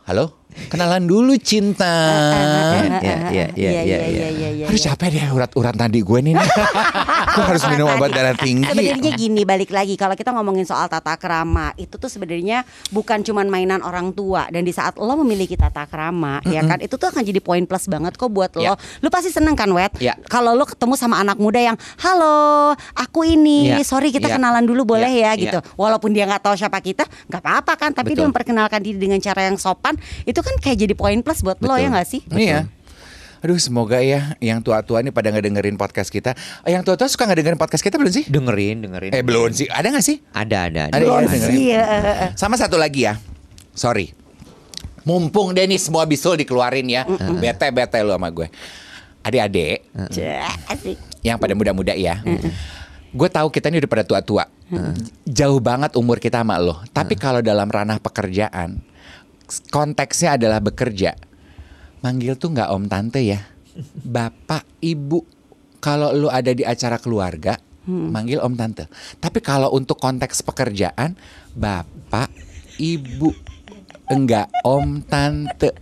Halo? 0.06 0.45
Kenalan 0.66 1.04
dulu 1.04 1.36
cinta. 1.36 1.94
Iya, 3.00 3.16
iya, 3.30 3.46
iya, 3.54 3.70
iya, 3.84 4.48
iya. 4.52 4.66
Aduh 4.66 4.80
capek 4.80 5.08
deh 5.12 5.24
urat-urat 5.30 5.74
tadi 5.74 6.00
gue 6.00 6.18
nih. 6.22 6.34
gue 7.36 7.44
harus 7.44 7.62
minum 7.68 7.86
obat 7.88 8.10
darah 8.10 8.34
tinggi. 8.34 8.66
Sebenarnya 8.66 9.12
gini 9.14 9.42
balik 9.44 9.70
lagi 9.70 9.94
kalau 9.94 10.16
kita 10.16 10.32
ngomongin 10.32 10.64
soal 10.64 10.88
tata 10.88 11.14
krama 11.16 11.76
itu 11.76 11.96
tuh 11.96 12.08
sebenarnya 12.08 12.64
bukan 12.90 13.20
cuman 13.20 13.46
mainan 13.46 13.80
orang 13.80 14.10
tua 14.10 14.48
dan 14.48 14.64
di 14.64 14.72
saat 14.72 14.96
lo 14.96 15.14
memiliki 15.16 15.54
tata 15.54 15.84
krama 15.84 16.40
ya 16.48 16.64
kan 16.64 16.80
itu 16.80 16.96
tuh 16.96 17.08
akan 17.08 17.22
jadi 17.22 17.40
poin 17.40 17.62
plus 17.64 17.86
banget 17.86 18.16
kok 18.16 18.28
buat 18.28 18.48
Ya. 18.56 18.72
lo. 18.72 18.80
Lo 19.04 19.08
pasti 19.12 19.28
seneng 19.28 19.52
kan 19.52 19.68
wet? 19.68 19.92
Ya. 20.00 20.16
Kalau 20.26 20.56
lo 20.56 20.64
ketemu 20.64 20.96
sama 20.96 21.20
anak 21.20 21.36
muda 21.36 21.60
yang 21.60 21.76
halo 22.00 22.72
aku 22.96 23.28
ini 23.28 23.68
Ya. 23.68 23.84
sorry 23.84 24.08
kita 24.08 24.32
Ya. 24.32 24.40
kenalan 24.40 24.64
dulu 24.64 24.96
boleh 24.96 25.10
Ya. 25.12 25.32
ya 25.36 25.38
gitu. 25.38 25.58
Ya. 25.60 25.74
Walaupun 25.76 26.10
dia 26.10 26.24
nggak 26.24 26.42
tahu 26.42 26.54
siapa 26.56 26.80
kita 26.80 27.04
nggak 27.28 27.42
apa-apa 27.42 27.72
kan 27.76 27.90
tapi 27.92 28.14
dia 28.14 28.24
Betul. 28.24 28.32
memperkenalkan 28.32 28.80
diri 28.80 28.96
dengan 28.96 29.20
cara 29.20 29.44
yang 29.44 29.56
sopan 29.56 29.94
itu 30.24 30.40
kan 30.46 30.54
kayak 30.62 30.78
jadi 30.78 30.94
poin 30.94 31.18
plus 31.20 31.42
buat 31.42 31.58
lo 31.58 31.74
Betul. 31.74 31.82
ya 31.82 31.88
nggak 31.90 32.06
sih? 32.06 32.22
Iya. 32.30 32.70
Aduh 33.44 33.60
semoga 33.60 34.00
ya 34.00 34.34
yang 34.40 34.64
tua-tua 34.64 35.04
nih 35.04 35.12
pada 35.12 35.28
ngedengerin 35.30 35.76
podcast 35.76 36.08
kita. 36.08 36.32
Eh, 36.64 36.72
Yang 36.72 36.88
tua-tua 36.88 37.06
suka 37.06 37.28
ngedengerin 37.28 37.60
podcast 37.60 37.84
kita 37.84 37.94
belum 37.94 38.10
sih? 38.10 38.24
Dengerin, 38.26 38.82
dengerin. 38.82 39.10
Eh 39.12 39.22
belum 39.22 39.52
sih. 39.52 39.68
Ada 39.68 39.92
gak 39.92 40.02
sih? 40.02 40.18
Ada, 40.32 40.58
ada, 40.66 40.80
ada. 40.90 40.94
Ada 40.96 41.04
ya, 41.04 41.12
Ada. 41.14 41.28
dengerin. 41.30 41.58
Iya. 41.60 41.84
Sama 42.34 42.56
satu 42.56 42.74
lagi 42.80 43.06
ya. 43.06 43.20
Sorry. 43.76 44.16
Mumpung 45.06 45.54
deh 45.54 45.62
nih 45.62 45.78
semua 45.78 46.02
bisul 46.08 46.34
dikeluarin 46.34 46.88
ya. 46.90 47.06
Bete-bete 47.38 48.02
lu 48.02 48.16
sama 48.16 48.32
gue. 48.34 48.48
Adik-adik 49.22 49.84
yang 51.22 51.36
pada 51.38 51.54
muda-muda 51.54 51.94
ya. 51.94 52.18
Gue 53.14 53.28
tahu 53.30 53.48
kita 53.52 53.70
ini 53.70 53.78
udah 53.78 53.90
pada 53.90 54.04
tua-tua. 54.06 54.44
Jauh 55.22 55.60
banget 55.62 55.94
umur 55.94 56.18
kita 56.18 56.42
sama 56.42 56.58
lo. 56.58 56.82
Tapi 56.90 57.14
kalau 57.14 57.38
dalam 57.44 57.70
ranah 57.70 58.02
pekerjaan, 58.02 58.82
konteksnya 59.70 60.38
adalah 60.38 60.58
bekerja. 60.62 61.14
Manggil 62.04 62.36
tuh 62.38 62.54
nggak 62.54 62.70
om 62.70 62.84
tante 62.86 63.20
ya. 63.22 63.40
Bapak, 64.04 64.66
ibu. 64.80 65.24
Kalau 65.82 66.10
lu 66.10 66.26
ada 66.26 66.50
di 66.50 66.66
acara 66.66 66.98
keluarga, 66.98 67.60
manggil 67.86 68.42
om 68.42 68.54
tante. 68.58 68.90
Tapi 69.22 69.38
kalau 69.38 69.70
untuk 69.70 70.00
konteks 70.00 70.42
pekerjaan, 70.42 71.14
bapak, 71.54 72.30
ibu. 72.80 73.30
Enggak 74.06 74.50
om 74.62 75.02
tante. 75.02 75.74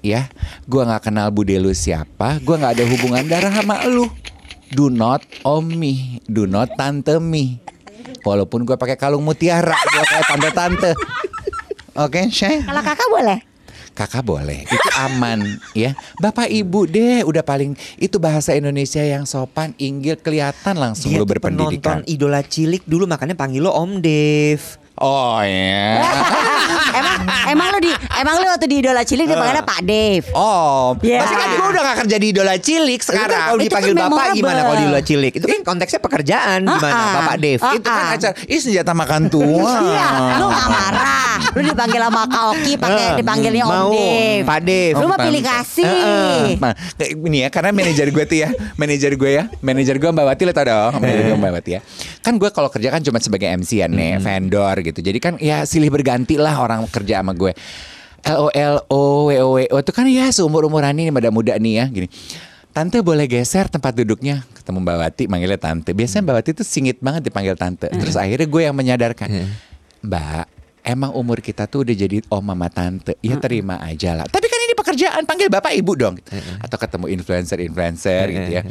Ya, 0.00 0.32
gua 0.64 0.88
nggak 0.88 1.12
kenal 1.12 1.28
bude 1.28 1.60
lu 1.60 1.76
siapa, 1.76 2.40
gua 2.40 2.56
nggak 2.56 2.72
ada 2.72 2.84
hubungan 2.88 3.24
darah 3.28 3.52
sama 3.52 3.84
lu. 3.84 4.08
Do 4.72 4.88
not 4.88 5.20
om 5.44 5.66
me, 5.66 6.24
do 6.24 6.48
not 6.48 6.72
tante 6.78 7.20
me. 7.20 7.60
Walaupun 8.24 8.64
gua 8.64 8.80
pakai 8.80 8.96
kalung 8.96 9.26
mutiara, 9.26 9.76
gua 9.76 10.04
kayak 10.08 10.26
tante-tante. 10.30 10.90
Oke, 11.98 12.30
Shay? 12.30 12.62
Kalau 12.62 12.82
kakak 12.82 13.08
boleh? 13.10 13.38
Kakak 13.90 14.22
boleh, 14.22 14.64
itu 14.70 14.88
aman 14.96 15.58
ya. 15.74 15.98
Bapak 16.22 16.46
ibu 16.46 16.86
deh, 16.86 17.26
udah 17.26 17.42
paling 17.42 17.74
itu 17.98 18.16
bahasa 18.22 18.54
Indonesia 18.54 19.02
yang 19.02 19.26
sopan, 19.26 19.74
inggil, 19.76 20.14
kelihatan 20.14 20.78
langsung 20.78 21.10
Dia 21.10 21.20
lu 21.20 21.26
tuh 21.26 21.36
berpendidikan. 21.36 22.00
penonton 22.00 22.06
idola 22.06 22.40
cilik 22.40 22.86
dulu 22.86 23.10
makanya 23.10 23.34
panggil 23.34 23.66
lo 23.66 23.74
Om 23.74 23.98
Dev. 23.98 24.62
Oh 25.00 25.40
ya. 25.40 25.96
emang 27.00 27.16
emang 27.48 27.66
lu 27.72 27.78
di 27.80 27.90
emang 28.14 28.34
lu 28.36 28.46
waktu 28.46 28.66
di 28.66 28.76
idola 28.78 29.00
cilik 29.00 29.24
dipanggilnya 29.24 29.64
Pak 29.64 29.80
Dev. 29.82 30.22
Oh, 30.30 30.92
Ya. 31.00 31.24
pasti 31.24 31.34
kan 31.34 31.48
gue 31.50 31.66
udah 31.66 31.82
gak 31.82 31.96
kerja 32.04 32.16
di 32.16 32.26
idola 32.28 32.54
cilik 32.54 33.00
Sekarang 33.00 33.16
sekarang. 33.24 33.40
kalau 33.42 33.56
Itu 33.56 33.64
dipanggil 33.66 33.92
kan 33.92 34.02
bapak 34.06 34.26
gimana 34.34 34.60
kalau 34.60 34.76
di 34.76 34.84
idola 34.84 35.00
cilik? 35.00 35.32
Itu 35.32 35.46
kan 35.46 35.60
konteksnya 35.64 36.00
pekerjaan 36.00 36.60
gimana 36.62 36.92
Ah, 36.92 37.00
ah. 37.00 37.12
Bapak 37.16 37.36
Dev? 37.38 37.58
Ah, 37.58 37.72
itu 37.72 37.88
kan 37.88 38.04
ah. 38.04 38.14
acara, 38.14 38.32
ih 38.44 38.60
senjata 38.60 38.92
makan 38.92 39.22
tua. 39.26 39.72
Iya, 39.80 40.08
lu 40.36 40.46
gak 40.46 40.68
marah. 40.68 41.36
Lu 41.50 41.60
dipanggil 41.62 42.00
sama 42.00 42.22
Kak 42.26 42.42
Oki 42.52 42.72
pakai 42.76 43.00
Eh, 43.00 43.12
dipanggilnya 43.16 43.64
Om 43.64 43.72
mau, 43.72 43.88
Dev. 43.90 44.42
Pak 44.44 44.60
Dev. 44.60 44.92
Lu 44.94 45.06
mah 45.06 45.18
pilih 45.18 45.42
kasih. 45.42 46.60
Nah, 46.60 46.72
ini 47.00 47.38
ya, 47.40 47.48
karena 47.48 47.70
manajer 47.72 48.06
gue 48.06 48.24
tuh 48.26 48.38
ya, 48.38 48.48
manajer 48.76 49.12
gue 49.14 49.30
ya, 49.32 49.44
manajer 49.60 49.96
gue 49.96 50.10
Mbak 50.10 50.26
Wati 50.26 50.42
lo 50.44 50.52
tau 50.52 50.66
dong, 50.66 50.92
manajer 50.98 51.24
gue 51.26 51.38
Mbak 51.38 51.52
Wati 51.54 51.70
ya. 51.72 51.80
Kan 52.20 52.36
gue 52.36 52.50
kalau 52.50 52.68
kerja 52.68 52.88
kan 52.90 53.00
cuma 53.00 53.16
sebagai 53.16 53.48
MC 53.48 53.80
ya 53.80 53.88
nih, 53.88 54.20
vendor 54.20 54.76
gitu. 54.78 54.89
Jadi 54.98 55.18
kan 55.22 55.38
ya 55.38 55.62
silih 55.62 55.94
berganti 55.94 56.34
lah 56.34 56.58
orang 56.58 56.90
kerja 56.90 57.22
sama 57.22 57.38
gue. 57.38 57.54
L 58.26 58.36
O 58.36 58.48
L 58.50 58.76
O 58.90 59.30
W 59.30 59.38
O 59.38 59.48
W 59.54 59.58
O 59.70 59.76
itu 59.78 59.92
kan 59.94 60.10
ya 60.10 60.26
seumur 60.34 60.66
umuran 60.66 60.98
ini 60.98 61.14
pada 61.14 61.30
muda 61.30 61.54
nih 61.54 61.74
ya 61.78 61.86
gini. 61.86 62.10
Tante 62.70 63.02
boleh 63.02 63.26
geser 63.26 63.66
tempat 63.66 63.94
duduknya 63.98 64.46
ketemu 64.54 64.78
Mbak 64.86 64.96
Wati 65.02 65.24
manggilnya 65.26 65.58
tante. 65.58 65.90
Biasanya 65.90 66.22
Mbak 66.22 66.34
Wati 66.38 66.50
tuh 66.54 66.66
singit 66.66 67.02
banget 67.02 67.26
dipanggil 67.26 67.58
tante. 67.58 67.90
Terus 67.90 68.14
akhirnya 68.14 68.46
gue 68.46 68.62
yang 68.62 68.76
menyadarkan, 68.78 69.26
Mbak, 70.06 70.44
emang 70.86 71.10
umur 71.18 71.42
kita 71.42 71.66
tuh 71.66 71.82
udah 71.82 71.96
jadi 71.98 72.22
om 72.30 72.38
mama 72.38 72.70
tante. 72.70 73.18
Ya 73.26 73.42
terima 73.42 73.82
aja 73.82 74.14
lah. 74.14 74.30
Tapi 74.30 74.46
kan 74.46 74.60
ini 74.70 74.74
pekerjaan 74.78 75.26
panggil 75.26 75.50
bapak 75.50 75.74
ibu 75.74 75.98
dong. 75.98 76.14
Atau 76.62 76.78
ketemu 76.78 77.10
influencer-influencer 77.10 78.24
gitu 78.38 78.50
ya. 78.54 78.62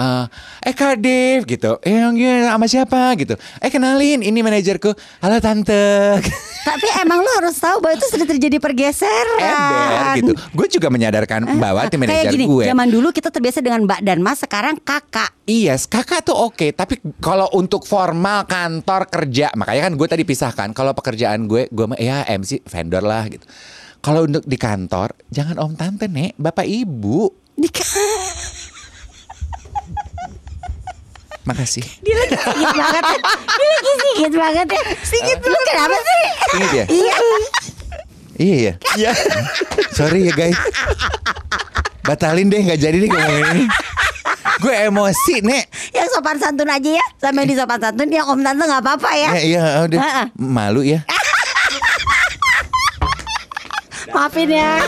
Eh, 0.00 0.24
eh 0.72 0.74
Kak 0.74 0.96
gitu. 1.44 1.76
Eh 1.84 1.92
yang 1.92 2.16
sama 2.48 2.64
siapa 2.64 3.12
gitu. 3.20 3.36
Eh 3.60 3.68
kenalin 3.68 4.24
ini 4.24 4.40
manajerku. 4.40 4.96
Halo 5.20 5.36
tante. 5.44 6.16
Tapi 6.68 6.86
emang 7.04 7.20
lo 7.20 7.30
harus 7.40 7.56
tahu 7.56 7.80
bahwa 7.84 7.96
itu 7.96 8.06
sudah 8.08 8.26
terjadi 8.28 8.56
pergeseran. 8.56 9.40
Ember 9.40 10.04
gitu. 10.20 10.32
Gue 10.56 10.66
juga 10.68 10.88
menyadarkan 10.92 11.56
Mbak 11.56 11.72
Wati 11.72 11.96
Kayak 11.96 12.00
manajer 12.00 12.32
gini, 12.36 12.44
gue. 12.48 12.64
zaman 12.68 12.88
dulu 12.88 13.08
kita 13.12 13.28
terbiasa 13.32 13.58
dengan 13.64 13.80
mbak 13.88 14.00
dan 14.04 14.20
mas, 14.20 14.44
sekarang 14.44 14.76
kakak. 14.80 15.32
Iya, 15.48 15.80
kakak 15.80 16.20
tuh 16.28 16.36
oke, 16.36 16.70
tapi 16.76 17.00
kalau 17.18 17.48
untuk 17.56 17.88
formal 17.88 18.44
kantor 18.44 19.08
kerja, 19.08 19.50
makanya 19.56 19.88
kan 19.88 19.92
gue 19.96 20.08
tadi 20.08 20.22
pisahkan. 20.28 20.68
Kalau 20.76 20.92
pekerjaan 20.92 21.48
gue, 21.48 21.66
gue 21.72 21.86
mah 21.88 21.98
ya 21.98 22.28
MC 22.28 22.60
vendor 22.68 23.02
lah 23.02 23.24
gitu. 23.26 23.44
Kalau 24.00 24.24
untuk 24.24 24.44
di 24.44 24.56
kantor, 24.56 25.12
jangan 25.32 25.56
om 25.60 25.72
tante 25.76 26.08
nek, 26.08 26.36
bapak 26.36 26.68
ibu. 26.68 27.28
Makasih. 31.48 31.84
Dia 32.04 32.14
lagi 32.14 32.36
singit 32.36 32.70
banget 32.76 33.04
ya. 33.04 33.18
Dia 33.32 33.68
lagi 33.68 33.92
singit 33.96 34.32
banget 34.36 34.66
ya. 34.68 34.82
Singit 35.02 35.38
lu 35.40 35.58
kenapa 35.64 35.96
sih? 35.96 36.24
Singit 36.52 36.70
ya? 36.72 36.84
Iya. 36.86 37.16
Iya 38.40 38.56
ya. 38.56 38.72
Iya. 38.96 39.12
Sorry 39.92 40.28
ya 40.28 40.32
guys. 40.32 40.58
Batalin 42.04 42.48
deh, 42.48 42.60
nggak 42.60 42.80
jadi 42.80 42.96
deh 42.96 43.08
ngomongin 43.08 43.44
ini. 43.56 43.64
Gue 44.60 44.74
emosi 44.76 45.40
nek. 45.40 45.64
Yang 45.96 46.08
sopan 46.12 46.36
santun 46.36 46.68
aja 46.68 46.90
ya. 47.00 47.06
Sampai 47.16 47.48
di 47.48 47.56
sopan 47.56 47.80
santun 47.80 48.08
yang 48.12 48.28
om 48.28 48.40
tante 48.40 48.64
nggak 48.64 48.82
apa-apa 48.84 49.10
ya. 49.16 49.30
Ya, 49.36 49.40
iya, 49.40 49.62
udah 49.88 49.98
Ha-ha. 50.00 50.24
malu 50.36 50.84
ya. 50.84 51.00
Maafin 54.12 54.50
ya. 54.52 54.80